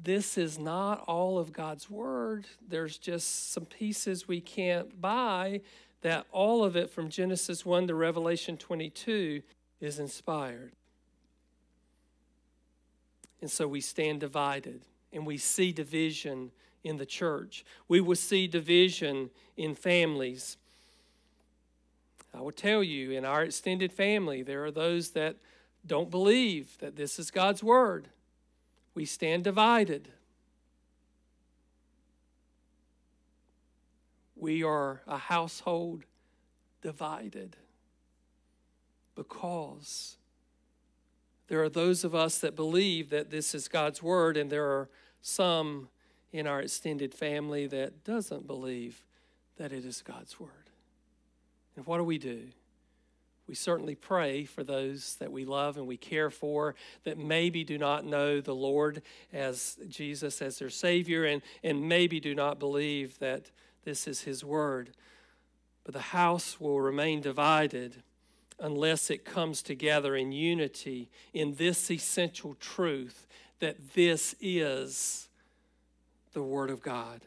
this 0.04 0.38
is 0.38 0.60
not 0.60 1.04
all 1.08 1.38
of 1.38 1.54
God's 1.54 1.90
Word. 1.90 2.48
There's 2.68 2.98
just 2.98 3.52
some 3.52 3.66
pieces 3.66 4.28
we 4.28 4.42
can't 4.42 5.00
buy, 5.00 5.62
that 6.02 6.26
all 6.32 6.64
of 6.64 6.76
it 6.76 6.90
from 6.90 7.10
Genesis 7.10 7.66
1 7.66 7.88
to 7.88 7.96
Revelation 7.96 8.58
22 8.58 9.42
is 9.80 10.00
inspired. 10.00 10.74
And 13.42 13.50
so 13.50 13.68
we 13.68 13.82
stand 13.82 14.20
divided 14.20 14.82
and 15.14 15.26
we 15.26 15.38
see 15.38 15.72
division 15.72 16.52
in 16.84 16.98
the 16.98 17.06
church. 17.06 17.66
We 17.88 18.02
will 18.02 18.16
see 18.16 18.48
division 18.48 19.30
in 19.56 19.76
families. 19.76 20.58
I 22.34 22.42
will 22.42 22.52
tell 22.52 22.84
you, 22.84 23.12
in 23.12 23.24
our 23.24 23.44
extended 23.44 23.94
family, 23.94 24.44
there 24.44 24.66
are 24.66 24.72
those 24.72 25.12
that 25.12 25.38
don't 25.88 26.12
believe 26.12 26.78
that 26.80 26.96
this 26.96 27.18
is 27.18 27.32
God's 27.32 27.64
Word 27.64 28.10
we 28.96 29.06
stand 29.06 29.44
divided. 29.44 30.08
We 34.36 34.64
are 34.64 35.02
a 35.06 35.18
household 35.18 36.06
divided 36.82 37.58
because 39.16 40.18
there 41.48 41.62
are 41.62 41.70
those 41.70 42.04
of 42.04 42.16
us 42.16 42.40
that 42.40 42.56
believe 42.56 43.10
that 43.12 43.30
this 43.30 43.54
is 43.54 43.68
God's 43.68 44.02
word, 44.02 44.36
and 44.36 44.50
there 44.50 44.66
are 44.66 44.90
some 45.22 45.90
in 46.32 46.48
our 46.48 46.62
extended 46.62 47.14
family 47.14 47.68
that 47.68 48.04
doesn't 48.04 48.48
believe 48.48 49.04
that 49.58 49.72
it 49.72 49.86
is 49.86 50.02
God's 50.02 50.40
word. 50.40 50.50
And 51.76 51.86
what 51.86 51.98
do 51.98 52.04
we 52.04 52.18
do? 52.18 52.48
We 53.48 53.56
certainly 53.56 53.96
pray 53.96 54.44
for 54.46 54.64
those 54.64 55.16
that 55.18 55.32
we 55.32 55.46
love 55.46 55.78
and 55.78 55.86
we 55.86 55.98
care 55.98 56.30
for 56.30 56.76
that 57.04 57.18
maybe 57.18 57.64
do 57.64 57.78
not 57.78 58.06
know 58.06 58.42
the 58.42 58.56
Lord 58.56 59.02
as 59.32 59.78
Jesus 59.88 60.42
as 60.42 60.58
their 60.58 60.70
Savior 60.70 61.26
and, 61.26 61.42
and 61.64 61.88
maybe 61.88 62.20
do 62.20 62.34
not 62.34 62.60
believe 62.60 63.20
that 63.20 63.52
this 63.84 64.08
is 64.08 64.22
His 64.22 64.44
Word. 64.44 64.92
But 65.84 65.94
the 65.94 66.00
house 66.00 66.60
will 66.60 66.82
remain 66.82 67.22
divided 67.22 68.02
unless 68.60 69.10
it 69.10 69.26
comes 69.26 69.62
together 69.62 70.16
in 70.16 70.32
unity 70.32 71.10
in 71.34 71.56
this 71.56 71.92
essential 71.92 72.56
truth 72.60 73.28
that 73.60 73.94
this 73.94 74.36
is 74.42 75.30
the 76.34 76.42
Word 76.42 76.72
of 76.72 76.82
God. 76.82 77.22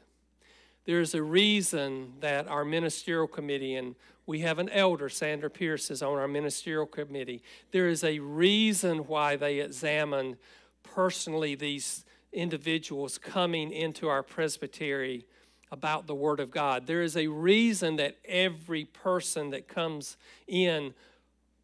There's 0.84 1.14
a 1.14 1.22
reason 1.22 2.14
that 2.20 2.48
our 2.48 2.64
ministerial 2.64 3.26
committee, 3.26 3.74
and 3.74 3.94
we 4.28 4.40
have 4.40 4.58
an 4.58 4.68
elder, 4.68 5.08
Sandra 5.08 5.48
Pierce, 5.48 5.90
is 5.90 6.02
on 6.02 6.18
our 6.18 6.28
ministerial 6.28 6.84
committee. 6.84 7.42
There 7.70 7.88
is 7.88 8.04
a 8.04 8.18
reason 8.18 9.06
why 9.06 9.36
they 9.36 9.60
examine 9.60 10.36
personally 10.82 11.54
these 11.54 12.04
individuals 12.30 13.16
coming 13.16 13.72
into 13.72 14.06
our 14.06 14.22
presbytery 14.22 15.24
about 15.72 16.06
the 16.06 16.14
Word 16.14 16.40
of 16.40 16.50
God. 16.50 16.86
There 16.86 17.00
is 17.00 17.16
a 17.16 17.28
reason 17.28 17.96
that 17.96 18.18
every 18.26 18.84
person 18.84 19.48
that 19.48 19.66
comes 19.66 20.18
in 20.46 20.92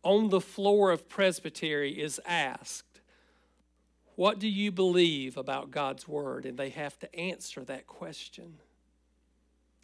on 0.02 0.30
the 0.30 0.40
floor 0.40 0.90
of 0.90 1.06
presbytery 1.06 2.00
is 2.00 2.18
asked, 2.24 3.02
What 4.16 4.38
do 4.38 4.48
you 4.48 4.72
believe 4.72 5.36
about 5.36 5.70
God's 5.70 6.08
Word? 6.08 6.46
And 6.46 6.56
they 6.56 6.70
have 6.70 6.98
to 7.00 7.14
answer 7.14 7.62
that 7.64 7.86
question. 7.86 8.54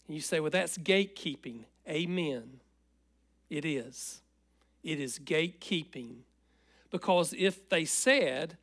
And 0.06 0.14
you 0.14 0.22
say, 0.22 0.40
Well, 0.40 0.50
that's 0.50 0.78
gatekeeping. 0.78 1.64
Amen. 1.86 2.60
It 3.50 3.64
is. 3.64 4.22
It 4.82 4.98
is 5.00 5.18
gatekeeping. 5.18 6.20
Because 6.90 7.34
if 7.36 7.68
they 7.68 7.84
said, 7.84 8.56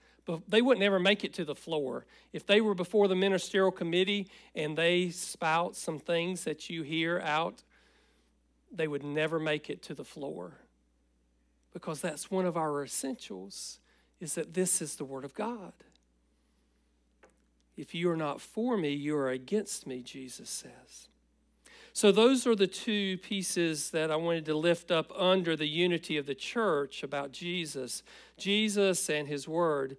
they 0.47 0.61
wouldn't 0.61 0.83
ever 0.83 0.99
make 0.99 1.23
it 1.23 1.33
to 1.35 1.45
the 1.45 1.55
floor. 1.55 2.05
If 2.33 2.45
they 2.45 2.59
were 2.59 2.73
before 2.73 3.07
the 3.07 3.15
ministerial 3.15 3.71
committee 3.71 4.27
and 4.55 4.77
they 4.77 5.09
spout 5.09 5.75
some 5.75 5.99
things 5.99 6.43
that 6.45 6.69
you 6.69 6.83
hear 6.83 7.19
out, 7.19 7.63
they 8.71 8.87
would 8.87 9.03
never 9.03 9.39
make 9.39 9.69
it 9.69 9.81
to 9.83 9.93
the 9.93 10.03
floor. 10.03 10.53
Because 11.73 12.01
that's 12.01 12.31
one 12.31 12.45
of 12.45 12.57
our 12.57 12.83
essentials 12.83 13.79
is 14.19 14.35
that 14.35 14.53
this 14.53 14.81
is 14.81 14.95
the 14.95 15.05
word 15.05 15.23
of 15.23 15.33
God. 15.33 15.73
If 17.77 17.93
you 17.93 18.09
are 18.09 18.17
not 18.17 18.41
for 18.41 18.75
me, 18.75 18.89
you 18.89 19.15
are 19.15 19.29
against 19.29 19.85
me, 19.85 20.01
Jesus 20.01 20.49
says. 20.49 21.07
So, 21.97 22.11
those 22.11 22.45
are 22.45 22.53
the 22.53 22.67
two 22.67 23.17
pieces 23.17 23.89
that 23.89 24.11
I 24.11 24.17
wanted 24.17 24.45
to 24.45 24.53
lift 24.53 24.91
up 24.91 25.11
under 25.17 25.55
the 25.55 25.65
unity 25.65 26.17
of 26.17 26.27
the 26.27 26.35
church 26.35 27.01
about 27.01 27.31
Jesus, 27.31 28.03
Jesus 28.37 29.09
and 29.09 29.27
his 29.27 29.47
word. 29.47 29.97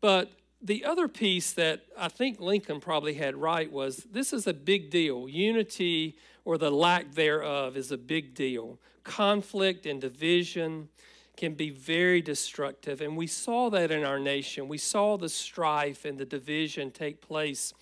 But 0.00 0.32
the 0.62 0.82
other 0.82 1.08
piece 1.08 1.52
that 1.52 1.82
I 1.98 2.08
think 2.08 2.40
Lincoln 2.40 2.80
probably 2.80 3.12
had 3.12 3.36
right 3.36 3.70
was 3.70 3.98
this 4.10 4.32
is 4.32 4.46
a 4.46 4.54
big 4.54 4.88
deal. 4.88 5.28
Unity 5.28 6.16
or 6.46 6.56
the 6.56 6.70
lack 6.70 7.12
thereof 7.12 7.76
is 7.76 7.92
a 7.92 7.98
big 7.98 8.34
deal. 8.34 8.78
Conflict 9.04 9.84
and 9.84 10.00
division 10.00 10.88
can 11.36 11.52
be 11.52 11.68
very 11.68 12.22
destructive. 12.22 13.02
And 13.02 13.14
we 13.14 13.26
saw 13.26 13.68
that 13.68 13.90
in 13.90 14.04
our 14.04 14.18
nation. 14.18 14.68
We 14.68 14.78
saw 14.78 15.18
the 15.18 15.28
strife 15.28 16.06
and 16.06 16.16
the 16.16 16.24
division 16.24 16.90
take 16.90 17.20
place 17.20 17.74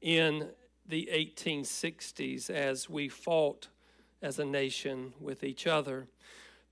in 0.00 0.50
the 0.90 1.08
1860s 1.12 2.50
as 2.50 2.90
we 2.90 3.08
fought 3.08 3.68
as 4.22 4.38
a 4.38 4.44
nation 4.44 5.12
with 5.20 5.42
each 5.42 5.66
other. 5.66 6.08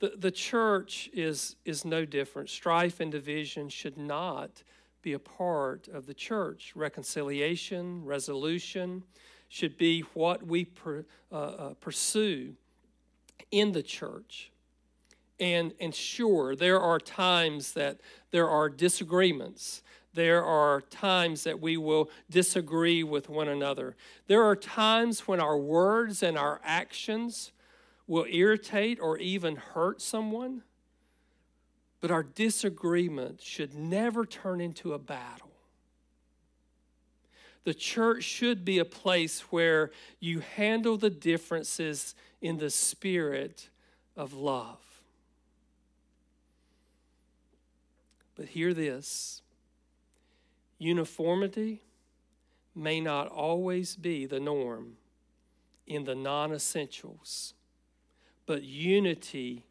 The, 0.01 0.15
the 0.17 0.31
church 0.31 1.09
is, 1.13 1.57
is 1.65 1.85
no 1.85 2.05
different. 2.05 2.51
Strife 2.51 3.01
and 3.01 3.11
division 3.11 3.69
should 3.69 3.97
not 3.97 4.63
be 5.03 5.13
a 5.13 5.19
part 5.19 5.89
of 5.89 6.07
the 6.07 6.15
church. 6.15 6.73
Reconciliation, 6.75 8.05
resolution 8.05 9.05
should 9.49 9.77
be 9.77 10.01
what 10.15 10.47
we 10.47 10.67
per, 10.67 11.05
uh, 11.33 11.35
uh, 11.35 11.75
pursue 11.81 12.55
in 13.51 13.73
the 13.73 13.83
church. 13.83 14.51
And, 15.41 15.73
and 15.81 15.95
sure, 15.95 16.55
there 16.57 16.81
are 16.81 16.99
times 16.99 17.73
that 17.73 18.01
there 18.31 18.49
are 18.49 18.69
disagreements 18.69 19.83
there 20.19 20.45
are 20.45 20.81
times 20.81 21.45
that 21.45 21.61
we 21.61 21.77
will 21.77 22.11
disagree 22.29 23.05
with 23.05 23.29
one 23.29 23.47
another. 23.47 23.95
There 24.27 24.43
are 24.43 24.57
times 24.57 25.29
when 25.29 25.39
our 25.39 25.57
words 25.57 26.25
and 26.25 26.37
our 26.37 26.61
actions 26.65 27.53
will 28.09 28.27
irritate 28.29 28.99
or 29.01 29.17
even 29.19 29.55
hurt 29.55 30.03
someone. 30.03 30.63
But 32.01 32.11
our 32.11 32.25
disagreement 32.25 33.41
should 33.41 33.75
never 33.75 34.27
turn 34.27 34.61
into 34.61 34.93
a 34.93 34.99
battle. 34.99 35.53
The 37.63 37.75
church 37.75 38.25
should 38.25 38.65
be 38.65 38.79
a 38.79 38.85
place 38.85 39.41
where 39.53 39.93
you 40.19 40.41
handle 40.41 40.97
the 40.97 41.11
differences 41.11 42.17
in 42.41 42.59
the 42.59 42.71
spirit 42.71 43.69
of 44.17 44.33
love. 44.33 44.81
But 48.35 48.47
hear 48.47 48.75
this 48.75 49.43
Uniformity 50.79 51.83
may 52.75 53.01
not 53.01 53.27
always 53.29 53.97
be 53.97 54.27
the 54.27 54.41
norm 54.41 54.97
in 55.87 56.05
the 56.05 56.15
non 56.15 56.53
essentials, 56.53 57.55
but 58.47 58.63
unity 58.63 59.65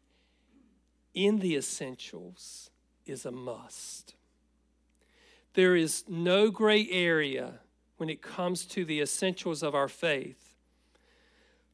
in 1.14 1.38
the 1.38 1.56
essentials 1.56 2.70
is 3.06 3.24
a 3.24 3.30
must. 3.30 4.14
There 5.54 5.74
is 5.74 6.04
no 6.06 6.50
gray 6.50 6.88
area 6.90 7.60
when 7.96 8.08
it 8.08 8.22
comes 8.22 8.64
to 8.66 8.84
the 8.84 9.00
essentials 9.00 9.62
of 9.62 9.74
our 9.74 9.88
faith. 9.88 10.54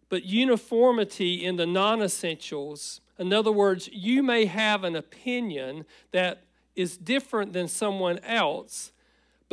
But 0.08 0.24
uniformity 0.24 1.44
in 1.44 1.56
the 1.56 1.66
non 1.66 2.02
essentials, 2.02 3.00
in 3.18 3.32
other 3.32 3.52
words, 3.52 3.88
you 3.92 4.22
may 4.22 4.46
have 4.46 4.84
an 4.84 4.96
opinion 4.96 5.84
that 6.12 6.44
is 6.74 6.96
different 6.96 7.52
than 7.52 7.68
someone 7.68 8.18
else, 8.20 8.92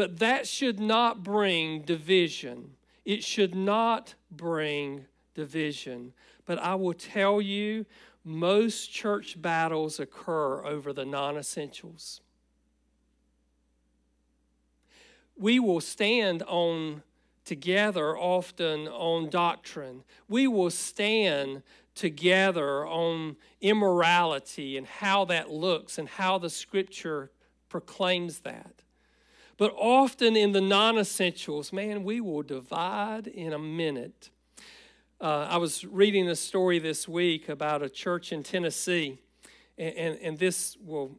but 0.01 0.17
that 0.17 0.47
should 0.47 0.79
not 0.79 1.21
bring 1.21 1.83
division. 1.83 2.71
It 3.05 3.23
should 3.23 3.53
not 3.53 4.15
bring 4.31 5.05
division. 5.35 6.13
But 6.47 6.57
I 6.57 6.73
will 6.73 6.95
tell 6.95 7.39
you, 7.39 7.85
most 8.23 8.91
church 8.91 9.39
battles 9.39 9.99
occur 9.99 10.65
over 10.65 10.91
the 10.91 11.05
non 11.05 11.37
essentials. 11.37 12.19
We 15.37 15.59
will 15.59 15.81
stand 15.81 16.41
on 16.47 17.03
together 17.45 18.17
often 18.17 18.87
on 18.87 19.29
doctrine. 19.29 20.03
We 20.27 20.47
will 20.47 20.71
stand 20.71 21.61
together 21.93 22.87
on 22.87 23.35
immorality 23.61 24.77
and 24.77 24.87
how 24.87 25.25
that 25.25 25.51
looks 25.51 25.99
and 25.99 26.09
how 26.09 26.39
the 26.39 26.49
scripture 26.49 27.29
proclaims 27.69 28.39
that. 28.39 28.80
But 29.61 29.75
often 29.77 30.35
in 30.35 30.53
the 30.53 30.59
non 30.59 30.97
essentials, 30.97 31.71
man, 31.71 32.03
we 32.03 32.19
will 32.19 32.41
divide 32.41 33.27
in 33.27 33.53
a 33.53 33.59
minute. 33.59 34.31
Uh, 35.21 35.45
I 35.51 35.57
was 35.57 35.85
reading 35.85 36.27
a 36.29 36.35
story 36.35 36.79
this 36.79 37.07
week 37.07 37.47
about 37.47 37.83
a 37.83 37.87
church 37.87 38.31
in 38.31 38.41
Tennessee, 38.41 39.19
and, 39.77 39.95
and, 39.95 40.17
and 40.19 40.39
this 40.39 40.77
will 40.83 41.11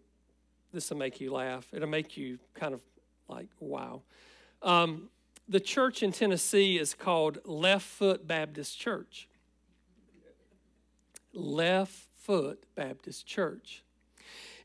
this 0.73 0.91
will 0.91 0.97
make 0.97 1.21
you 1.21 1.33
laugh. 1.33 1.69
It'll 1.73 1.89
make 1.89 2.17
you 2.17 2.41
kind 2.55 2.75
of 2.75 2.81
like, 3.29 3.47
wow. 3.61 4.03
Um, 4.61 5.11
the 5.49 5.61
church 5.61 6.03
in 6.03 6.11
Tennessee 6.11 6.81
is 6.81 6.95
called 6.95 7.39
Left 7.45 7.87
Foot 7.87 8.27
Baptist 8.27 8.77
Church. 8.77 9.29
Left 11.33 11.95
Foot 12.17 12.65
Baptist 12.75 13.25
Church. 13.25 13.85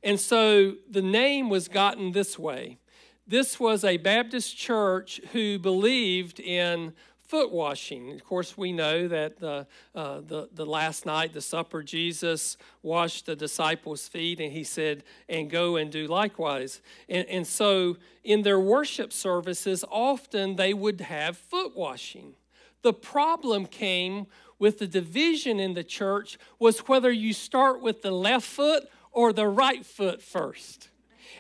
And 0.02 0.20
so 0.20 0.78
the 0.90 1.04
name 1.04 1.52
was 1.52 1.68
gotten 1.68 2.14
this 2.14 2.40
way 2.40 2.80
this 3.28 3.60
was 3.60 3.84
a 3.84 3.98
Baptist 3.98 4.58
church 4.58 5.20
who 5.34 5.60
believed 5.60 6.40
in 6.40 6.94
foot 7.28 7.52
washing. 7.52 8.14
Of 8.14 8.24
course, 8.24 8.58
we 8.58 8.72
know 8.72 9.10
that 9.10 9.38
the, 9.38 9.68
uh, 9.94 10.22
the, 10.22 10.48
the 10.54 10.66
last 10.66 11.06
night, 11.06 11.34
the 11.34 11.42
supper, 11.42 11.84
Jesus 11.84 12.56
washed 12.82 13.26
the 13.26 13.36
disciples' 13.36 14.08
feet 14.08 14.40
and 14.40 14.54
he 14.54 14.64
said, 14.64 15.04
and 15.28 15.50
go 15.50 15.76
and 15.76 15.92
do 15.92 16.08
likewise. 16.08 16.82
And, 17.10 17.28
and 17.28 17.46
so 17.46 17.98
in 18.24 18.44
their 18.44 18.60
worship 18.60 19.12
services, 19.12 19.84
often 19.92 20.56
they 20.56 20.74
would 20.74 21.02
have 21.02 21.38
foot 21.38 21.76
washing. 21.76 22.36
The 22.82 22.94
problem 22.94 23.66
came 23.66 24.28
with 24.58 24.80
the 24.80 24.88
division 24.88 25.60
in 25.60 25.74
the 25.74 25.84
church 25.84 26.38
was 26.60 26.80
whether 26.88 27.12
you 27.12 27.34
start 27.34 27.82
with 27.82 28.02
the 28.02 28.12
left 28.12 28.48
foot 28.48 28.88
or 29.12 29.34
the 29.34 29.48
right 29.48 29.86
foot 29.86 30.22
first 30.22 30.90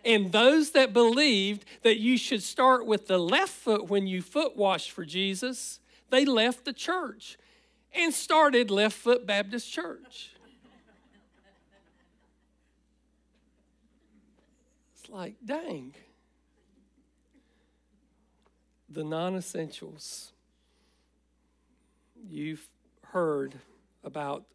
and 0.07 0.31
those 0.31 0.71
that 0.71 0.93
believed 0.93 1.65
that 1.83 1.99
you 1.99 2.17
should 2.17 2.41
start 2.41 2.85
with 2.85 3.07
the 3.07 3.17
left 3.17 3.51
foot 3.51 3.89
when 3.89 4.07
you 4.07 4.21
foot 4.21 4.55
wash 4.55 4.89
for 4.89 5.03
Jesus, 5.03 5.81
they 6.09 6.23
left 6.23 6.63
the 6.63 6.71
church 6.71 7.37
and 7.93 8.13
started 8.13 8.71
Left 8.71 8.95
Foot 8.95 9.27
Baptist 9.27 9.69
Church. 9.69 10.31
It's 14.95 15.09
like, 15.09 15.35
dang. 15.43 15.93
The 18.89 19.03
non 19.03 19.35
essentials. 19.35 20.31
You've 22.29 22.65
heard 23.07 23.55
about 24.05 24.45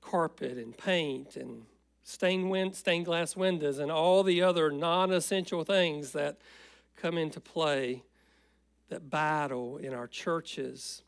carpet 0.00 0.56
and 0.56 0.76
paint 0.76 1.36
and 1.36 1.64
stained, 2.04 2.50
wind, 2.50 2.76
stained 2.76 3.06
glass 3.06 3.34
windows 3.34 3.78
and 3.78 3.90
all 3.90 4.22
the 4.22 4.42
other 4.42 4.70
non 4.70 5.10
essential 5.10 5.64
things 5.64 6.12
that 6.12 6.36
come 6.96 7.18
into 7.18 7.40
play 7.40 8.04
that 8.90 9.10
battle 9.10 9.78
in 9.78 9.92
our 9.92 10.06
churches. 10.06 11.02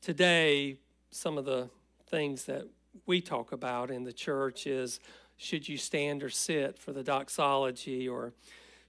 Today, 0.00 0.76
some 1.10 1.36
of 1.36 1.44
the 1.44 1.68
things 2.06 2.44
that 2.44 2.66
we 3.06 3.20
talk 3.20 3.52
about 3.52 3.90
in 3.90 4.04
the 4.04 4.12
church 4.12 4.66
is 4.66 5.00
should 5.36 5.68
you 5.68 5.78
stand 5.78 6.22
or 6.22 6.28
sit 6.28 6.78
for 6.78 6.92
the 6.92 7.02
doxology 7.02 8.06
or 8.06 8.32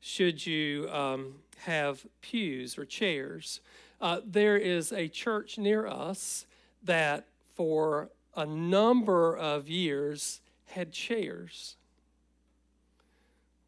should 0.02 0.46
you 0.46 0.90
um, 0.92 1.36
have 1.60 2.06
pews 2.22 2.78
or 2.78 2.84
chairs? 2.84 3.62
Uh, 4.02 4.20
there 4.26 4.58
is 4.58 4.92
a 4.92 5.08
church 5.08 5.58
near 5.58 5.88
us 5.88 6.46
that 6.84 7.28
for 7.54 8.10
a 8.36 8.46
number 8.46 9.36
of 9.38 9.70
years 9.70 10.42
had 10.72 10.92
chairs. 10.92 11.76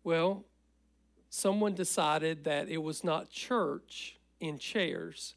Well, 0.04 0.44
someone 1.30 1.74
decided 1.74 2.44
that 2.44 2.70
it 2.70 2.84
was 2.84 3.04
not 3.04 3.30
church 3.30 4.18
in 4.40 4.58
chairs. 4.58 5.36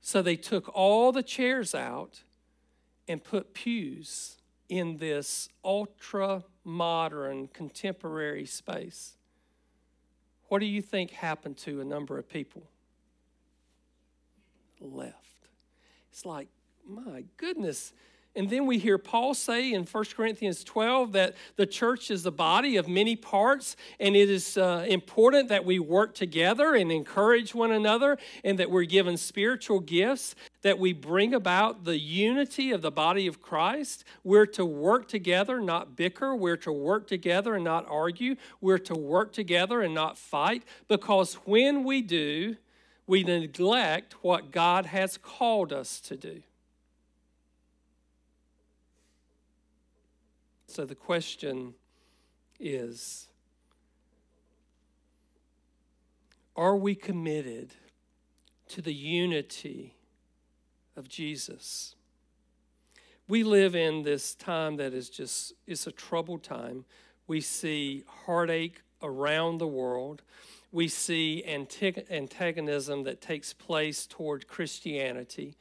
So 0.00 0.20
they 0.20 0.36
took 0.36 0.68
all 0.74 1.12
the 1.12 1.22
chairs 1.22 1.74
out 1.74 2.22
and 3.08 3.22
put 3.22 3.54
pews 3.54 4.36
in 4.68 4.96
this 4.98 5.48
ultra 5.64 6.44
modern 6.64 7.48
contemporary 7.48 8.46
space. 8.46 9.16
What 10.48 10.60
do 10.60 10.66
you 10.66 10.82
think 10.82 11.12
happened 11.12 11.56
to 11.58 11.80
a 11.80 11.84
number 11.84 12.18
of 12.18 12.28
people? 12.28 12.62
Left. 14.80 15.48
It's 16.10 16.26
like, 16.26 16.48
my 16.86 17.24
goodness, 17.36 17.92
and 18.34 18.48
then 18.48 18.64
we 18.64 18.78
hear 18.78 18.96
Paul 18.96 19.34
say 19.34 19.72
in 19.72 19.84
1 19.84 20.04
Corinthians 20.16 20.64
12 20.64 21.12
that 21.12 21.34
the 21.56 21.66
church 21.66 22.10
is 22.10 22.22
the 22.22 22.32
body 22.32 22.78
of 22.78 22.88
many 22.88 23.14
parts, 23.14 23.76
and 24.00 24.16
it 24.16 24.30
is 24.30 24.56
uh, 24.56 24.86
important 24.88 25.50
that 25.50 25.66
we 25.66 25.78
work 25.78 26.14
together 26.14 26.74
and 26.74 26.90
encourage 26.90 27.54
one 27.54 27.72
another, 27.72 28.16
and 28.42 28.58
that 28.58 28.70
we're 28.70 28.84
given 28.84 29.18
spiritual 29.18 29.80
gifts, 29.80 30.34
that 30.62 30.78
we 30.78 30.94
bring 30.94 31.34
about 31.34 31.84
the 31.84 31.98
unity 31.98 32.72
of 32.72 32.80
the 32.80 32.90
body 32.90 33.26
of 33.26 33.42
Christ. 33.42 34.02
We're 34.24 34.46
to 34.46 34.64
work 34.64 35.08
together, 35.08 35.60
not 35.60 35.94
bicker. 35.94 36.34
We're 36.34 36.56
to 36.58 36.72
work 36.72 37.06
together 37.06 37.54
and 37.54 37.64
not 37.64 37.86
argue. 37.86 38.36
We're 38.62 38.78
to 38.78 38.94
work 38.94 39.34
together 39.34 39.82
and 39.82 39.94
not 39.94 40.16
fight, 40.16 40.62
because 40.88 41.34
when 41.44 41.84
we 41.84 42.00
do, 42.00 42.56
we 43.06 43.24
neglect 43.24 44.14
what 44.22 44.52
God 44.52 44.86
has 44.86 45.18
called 45.18 45.70
us 45.70 46.00
to 46.00 46.16
do. 46.16 46.42
So 50.72 50.86
the 50.86 50.94
question 50.94 51.74
is 52.58 53.28
Are 56.56 56.74
we 56.74 56.94
committed 56.94 57.74
to 58.68 58.80
the 58.80 58.94
unity 58.94 59.96
of 60.96 61.10
Jesus? 61.10 61.94
We 63.28 63.42
live 63.42 63.76
in 63.76 64.02
this 64.02 64.34
time 64.34 64.76
that 64.76 64.94
is 64.94 65.10
just 65.10 65.52
it's 65.66 65.86
a 65.86 65.92
troubled 65.92 66.42
time. 66.42 66.86
We 67.26 67.42
see 67.42 68.04
heartache 68.24 68.80
around 69.02 69.58
the 69.58 69.68
world. 69.68 70.22
We 70.72 70.88
see 70.88 71.44
antagonism 71.44 73.02
that 73.02 73.20
takes 73.20 73.52
place 73.52 74.06
toward 74.06 74.48
Christianity. 74.48 75.54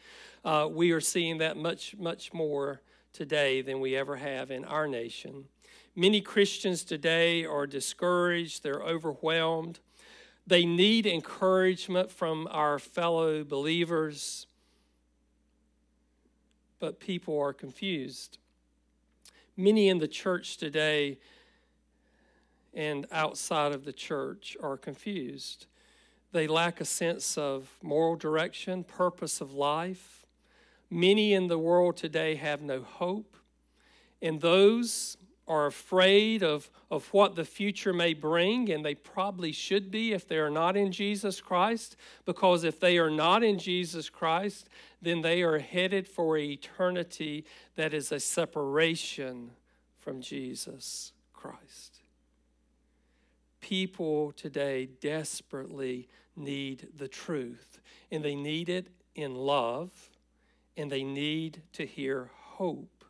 Uh, 0.45 0.69
we 0.71 0.91
are 0.91 1.01
seeing 1.01 1.39
that 1.39 1.57
much, 1.57 1.97
much 1.97 2.31
more 2.31 2.79
today 3.13 3.61
than 3.61 3.79
we 3.79 3.95
ever 3.95 4.15
have 4.15 4.51
in 4.51 4.65
our 4.65 4.87
nation. 4.87 5.45
Many 5.95 6.21
Christians 6.21 6.83
today 6.83 7.45
are 7.45 7.67
discouraged, 7.67 8.63
they're 8.63 8.81
overwhelmed. 8.81 9.79
They 10.47 10.65
need 10.65 11.05
encouragement 11.05 12.11
from 12.11 12.47
our 12.49 12.79
fellow 12.79 13.43
believers, 13.43 14.47
but 16.79 16.99
people 16.99 17.39
are 17.39 17.53
confused. 17.53 18.37
Many 19.55 19.89
in 19.89 19.99
the 19.99 20.07
church 20.07 20.57
today 20.57 21.19
and 22.73 23.05
outside 23.11 23.73
of 23.73 23.85
the 23.85 23.93
church 23.93 24.57
are 24.63 24.77
confused. 24.77 25.67
They 26.31 26.47
lack 26.47 26.79
a 26.79 26.85
sense 26.85 27.37
of 27.37 27.69
moral 27.83 28.15
direction, 28.15 28.83
purpose 28.83 29.41
of 29.41 29.53
life. 29.53 30.20
Many 30.93 31.33
in 31.33 31.47
the 31.47 31.57
world 31.57 31.95
today 31.95 32.35
have 32.35 32.61
no 32.61 32.81
hope, 32.81 33.37
and 34.21 34.41
those 34.41 35.15
are 35.47 35.65
afraid 35.65 36.43
of, 36.43 36.69
of 36.91 37.07
what 37.13 37.35
the 37.35 37.45
future 37.45 37.93
may 37.93 38.13
bring, 38.13 38.69
and 38.69 38.83
they 38.83 38.95
probably 38.95 39.53
should 39.53 39.89
be 39.89 40.11
if 40.11 40.27
they 40.27 40.37
are 40.37 40.49
not 40.49 40.75
in 40.75 40.91
Jesus 40.91 41.39
Christ, 41.39 41.95
because 42.25 42.65
if 42.65 42.77
they 42.77 42.97
are 42.97 43.09
not 43.09 43.41
in 43.41 43.57
Jesus 43.57 44.09
Christ, 44.09 44.67
then 45.01 45.21
they 45.21 45.41
are 45.43 45.59
headed 45.59 46.09
for 46.09 46.37
eternity 46.37 47.45
that 47.75 47.93
is 47.93 48.11
a 48.11 48.19
separation 48.19 49.51
from 49.97 50.21
Jesus 50.21 51.13
Christ. 51.33 52.01
People 53.61 54.33
today 54.33 54.89
desperately 54.99 56.09
need 56.35 56.89
the 56.97 57.07
truth, 57.07 57.79
and 58.11 58.23
they 58.23 58.35
need 58.35 58.67
it 58.67 58.87
in 59.15 59.35
love 59.35 60.10
and 60.77 60.91
they 60.91 61.03
need 61.03 61.61
to 61.73 61.85
hear 61.85 62.31
hope, 62.33 63.05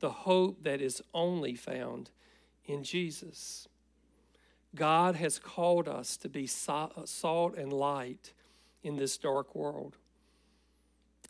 the 0.00 0.10
hope 0.10 0.62
that 0.62 0.80
is 0.80 1.02
only 1.14 1.54
found 1.54 2.10
in 2.64 2.82
Jesus. 2.82 3.68
God 4.74 5.16
has 5.16 5.38
called 5.38 5.88
us 5.88 6.16
to 6.18 6.28
be 6.28 6.48
uh, 6.68 6.88
salt 7.04 7.56
and 7.56 7.72
light 7.72 8.32
in 8.82 8.96
this 8.96 9.16
dark 9.16 9.54
world. 9.54 9.96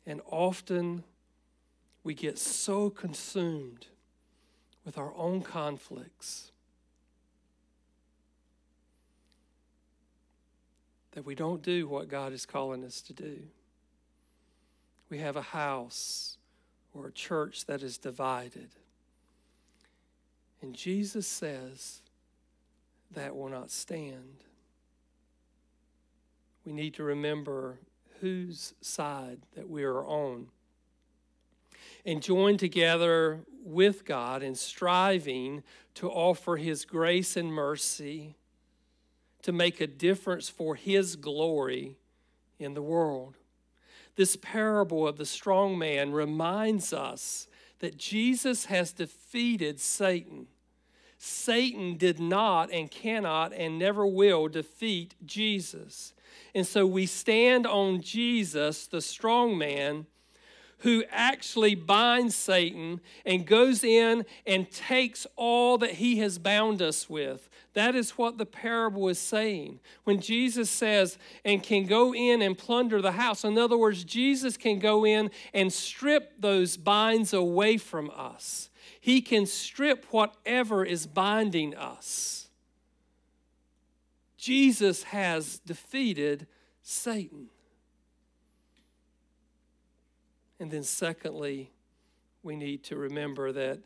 And 0.06 0.20
often 0.26 1.04
we 2.02 2.14
get 2.14 2.38
so 2.38 2.90
consumed 2.90 3.86
with 4.84 4.98
our 4.98 5.12
own 5.16 5.42
conflicts 5.42 6.52
that 11.12 11.24
we 11.24 11.34
don't 11.34 11.62
do 11.62 11.88
what 11.88 12.08
God 12.08 12.32
is 12.32 12.46
calling 12.46 12.84
us 12.84 13.00
to 13.02 13.12
do 13.12 13.42
we 15.08 15.18
have 15.18 15.36
a 15.36 15.42
house 15.42 16.38
or 16.94 17.06
a 17.08 17.12
church 17.12 17.66
that 17.66 17.82
is 17.82 17.98
divided. 17.98 18.70
And 20.62 20.74
Jesus 20.74 21.26
says 21.26 22.00
that 23.12 23.36
will 23.36 23.48
not 23.48 23.70
stand. 23.70 24.44
We 26.64 26.72
need 26.72 26.94
to 26.94 27.04
remember 27.04 27.78
whose 28.20 28.74
side 28.80 29.38
that 29.54 29.68
we 29.68 29.84
are 29.84 30.04
on 30.04 30.48
and 32.04 32.22
join 32.22 32.56
together 32.56 33.40
with 33.64 34.04
God 34.04 34.42
in 34.42 34.54
striving 34.54 35.62
to 35.94 36.08
offer 36.08 36.56
His 36.56 36.84
grace 36.84 37.36
and 37.36 37.52
mercy 37.52 38.36
to 39.42 39.52
make 39.52 39.80
a 39.80 39.86
difference 39.86 40.48
for 40.48 40.76
His 40.76 41.16
glory 41.16 41.96
in 42.58 42.74
the 42.74 42.82
world. 42.82 43.36
This 44.16 44.36
parable 44.36 45.06
of 45.06 45.18
the 45.18 45.26
strong 45.26 45.78
man 45.78 46.12
reminds 46.12 46.92
us 46.92 47.48
that 47.78 47.98
Jesus 47.98 48.66
has 48.66 48.92
defeated 48.92 49.78
Satan. 49.78 50.46
Satan 51.18 51.96
did 51.96 52.18
not 52.18 52.70
and 52.72 52.90
cannot 52.90 53.52
and 53.52 53.78
never 53.78 54.06
will 54.06 54.48
defeat 54.48 55.14
Jesus. 55.24 56.14
And 56.54 56.66
so 56.66 56.86
we 56.86 57.06
stand 57.06 57.66
on 57.66 58.00
Jesus, 58.00 58.86
the 58.86 59.00
strong 59.00 59.56
man, 59.56 60.06
who 60.78 61.04
actually 61.10 61.74
binds 61.74 62.34
Satan 62.34 63.00
and 63.24 63.46
goes 63.46 63.82
in 63.82 64.24
and 64.46 64.70
takes 64.70 65.26
all 65.36 65.78
that 65.78 65.92
he 65.92 66.18
has 66.18 66.38
bound 66.38 66.82
us 66.82 67.08
with. 67.08 67.48
That 67.72 67.94
is 67.94 68.12
what 68.12 68.38
the 68.38 68.46
parable 68.46 69.08
is 69.08 69.18
saying. 69.18 69.80
When 70.04 70.20
Jesus 70.20 70.70
says, 70.70 71.18
and 71.44 71.62
can 71.62 71.86
go 71.86 72.14
in 72.14 72.42
and 72.42 72.56
plunder 72.56 73.00
the 73.00 73.12
house, 73.12 73.44
in 73.44 73.58
other 73.58 73.76
words, 73.76 74.04
Jesus 74.04 74.56
can 74.56 74.78
go 74.78 75.04
in 75.04 75.30
and 75.54 75.72
strip 75.72 76.40
those 76.40 76.76
binds 76.76 77.32
away 77.32 77.78
from 77.78 78.10
us. 78.14 78.70
He 79.00 79.20
can 79.20 79.46
strip 79.46 80.06
whatever 80.10 80.84
is 80.84 81.06
binding 81.06 81.74
us. 81.74 82.48
Jesus 84.36 85.04
has 85.04 85.58
defeated 85.58 86.46
Satan. 86.82 87.48
And 90.58 90.70
then, 90.70 90.82
secondly, 90.82 91.70
we 92.42 92.56
need 92.56 92.82
to 92.84 92.96
remember 92.96 93.52
that 93.52 93.80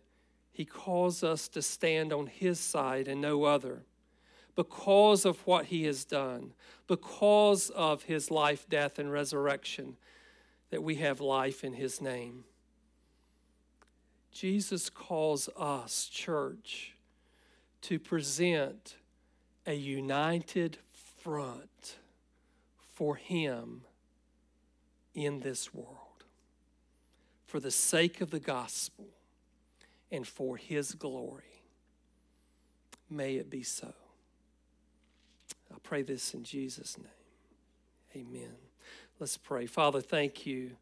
he 0.52 0.64
calls 0.64 1.22
us 1.24 1.48
to 1.48 1.62
stand 1.62 2.12
on 2.12 2.26
His 2.26 2.60
side 2.60 3.08
and 3.08 3.20
no 3.20 3.44
other. 3.44 3.84
because 4.56 5.24
of 5.24 5.46
what 5.46 5.66
he 5.66 5.84
has 5.84 6.04
done, 6.04 6.52
because 6.86 7.70
of 7.70 8.02
his 8.02 8.30
life, 8.30 8.68
death, 8.68 8.98
and 8.98 9.10
resurrection, 9.10 9.96
that 10.70 10.82
we 10.82 10.96
have 10.96 11.20
life 11.20 11.64
in 11.64 11.72
his 11.72 12.00
name. 12.00 12.44
Jesus 14.32 14.90
calls 14.90 15.48
us, 15.56 16.06
church, 16.06 16.94
to 17.82 17.98
present 17.98 18.96
a 19.66 19.74
united 19.74 20.78
front 20.92 21.96
for 22.94 23.16
him 23.16 23.82
in 25.14 25.40
this 25.40 25.72
world 25.72 25.99
for 27.50 27.58
the 27.58 27.70
sake 27.70 28.20
of 28.20 28.30
the 28.30 28.38
gospel 28.38 29.08
and 30.12 30.24
for 30.24 30.56
his 30.56 30.92
glory. 30.92 31.42
May 33.10 33.34
it 33.34 33.50
be 33.50 33.64
so. 33.64 33.92
I 35.74 35.78
pray 35.82 36.02
this 36.02 36.32
in 36.32 36.44
Jesus' 36.44 36.96
name. 36.96 38.24
Amen. 38.24 38.52
Let's 39.18 39.36
pray. 39.36 39.66
Father, 39.66 40.00
thank 40.00 40.46
you. 40.46 40.76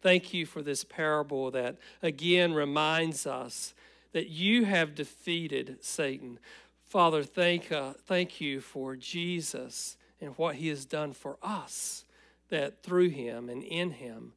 Thank 0.00 0.32
you 0.32 0.46
for 0.46 0.62
this 0.62 0.84
parable 0.84 1.50
that 1.50 1.78
again 2.04 2.54
reminds 2.54 3.26
us 3.26 3.74
that 4.12 4.28
you 4.28 4.64
have 4.64 4.94
defeated 4.94 5.78
Satan. 5.80 6.38
Father, 6.86 7.24
thank, 7.24 7.72
uh, 7.72 7.94
thank 8.06 8.40
you 8.40 8.60
for 8.60 8.94
Jesus 8.94 9.96
and 10.20 10.38
what 10.38 10.54
he 10.54 10.68
has 10.68 10.84
done 10.84 11.14
for 11.14 11.36
us, 11.42 12.04
that 12.48 12.84
through 12.84 13.08
him 13.08 13.48
and 13.48 13.64
in 13.64 13.90
him 13.90 14.34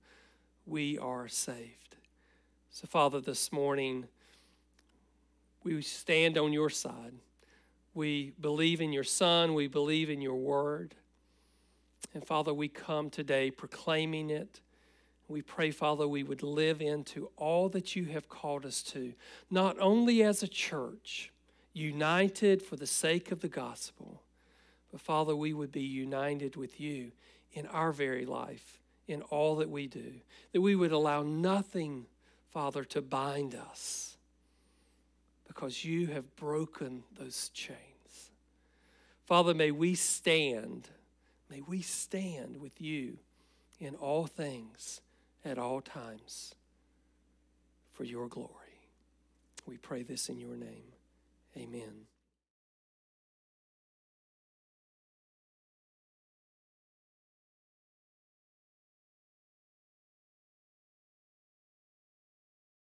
we 0.65 0.97
are 0.97 1.27
saved. 1.27 1.95
So, 2.69 2.87
Father, 2.87 3.21
this 3.21 3.51
morning 3.51 4.07
we 5.63 5.81
stand 5.81 6.37
on 6.37 6.53
your 6.53 6.69
side. 6.69 7.13
We 7.93 8.33
believe 8.39 8.81
in 8.81 8.93
your 8.93 9.03
Son. 9.03 9.53
We 9.53 9.67
believe 9.67 10.09
in 10.09 10.21
your 10.21 10.35
word. 10.35 10.95
And 12.13 12.25
Father, 12.25 12.53
we 12.53 12.67
come 12.67 13.09
today 13.09 13.51
proclaiming 13.51 14.29
it. 14.29 14.61
We 15.27 15.41
pray, 15.41 15.71
Father, 15.71 16.07
we 16.07 16.23
would 16.23 16.43
live 16.43 16.81
into 16.81 17.31
all 17.35 17.67
that 17.69 17.95
you 17.95 18.05
have 18.05 18.29
called 18.29 18.65
us 18.65 18.83
to, 18.83 19.13
not 19.49 19.75
only 19.79 20.21
as 20.21 20.43
a 20.43 20.47
church, 20.47 21.31
united 21.73 22.61
for 22.61 22.75
the 22.75 22.87
sake 22.87 23.31
of 23.31 23.41
the 23.41 23.47
gospel, 23.47 24.21
but 24.91 25.01
Father, 25.01 25.35
we 25.35 25.51
would 25.51 25.71
be 25.71 25.81
united 25.81 26.55
with 26.55 26.79
you 26.79 27.11
in 27.53 27.65
our 27.67 27.91
very 27.91 28.25
life, 28.25 28.79
in 29.07 29.21
all 29.23 29.57
that 29.57 29.69
we 29.69 29.87
do, 29.87 30.13
that 30.51 30.61
we 30.61 30.75
would 30.75 30.91
allow 30.91 31.21
nothing, 31.21 32.05
Father, 32.51 32.83
to 32.85 33.01
bind 33.01 33.55
us 33.55 34.17
because 35.47 35.85
you 35.85 36.07
have 36.07 36.35
broken 36.35 37.03
those 37.17 37.49
chains. 37.49 38.31
Father, 39.25 39.53
may 39.53 39.71
we 39.71 39.95
stand, 39.95 40.89
may 41.49 41.61
we 41.61 41.81
stand 41.81 42.57
with 42.57 42.81
you 42.81 43.17
in 43.79 43.95
all 43.95 44.27
things 44.27 45.01
at 45.43 45.57
all 45.57 45.81
times 45.81 46.55
for 47.93 48.03
your 48.03 48.27
glory. 48.27 48.49
We 49.65 49.77
pray 49.77 50.03
this 50.03 50.29
in 50.29 50.39
your 50.39 50.55
name. 50.55 50.93
Amen. 51.57 52.05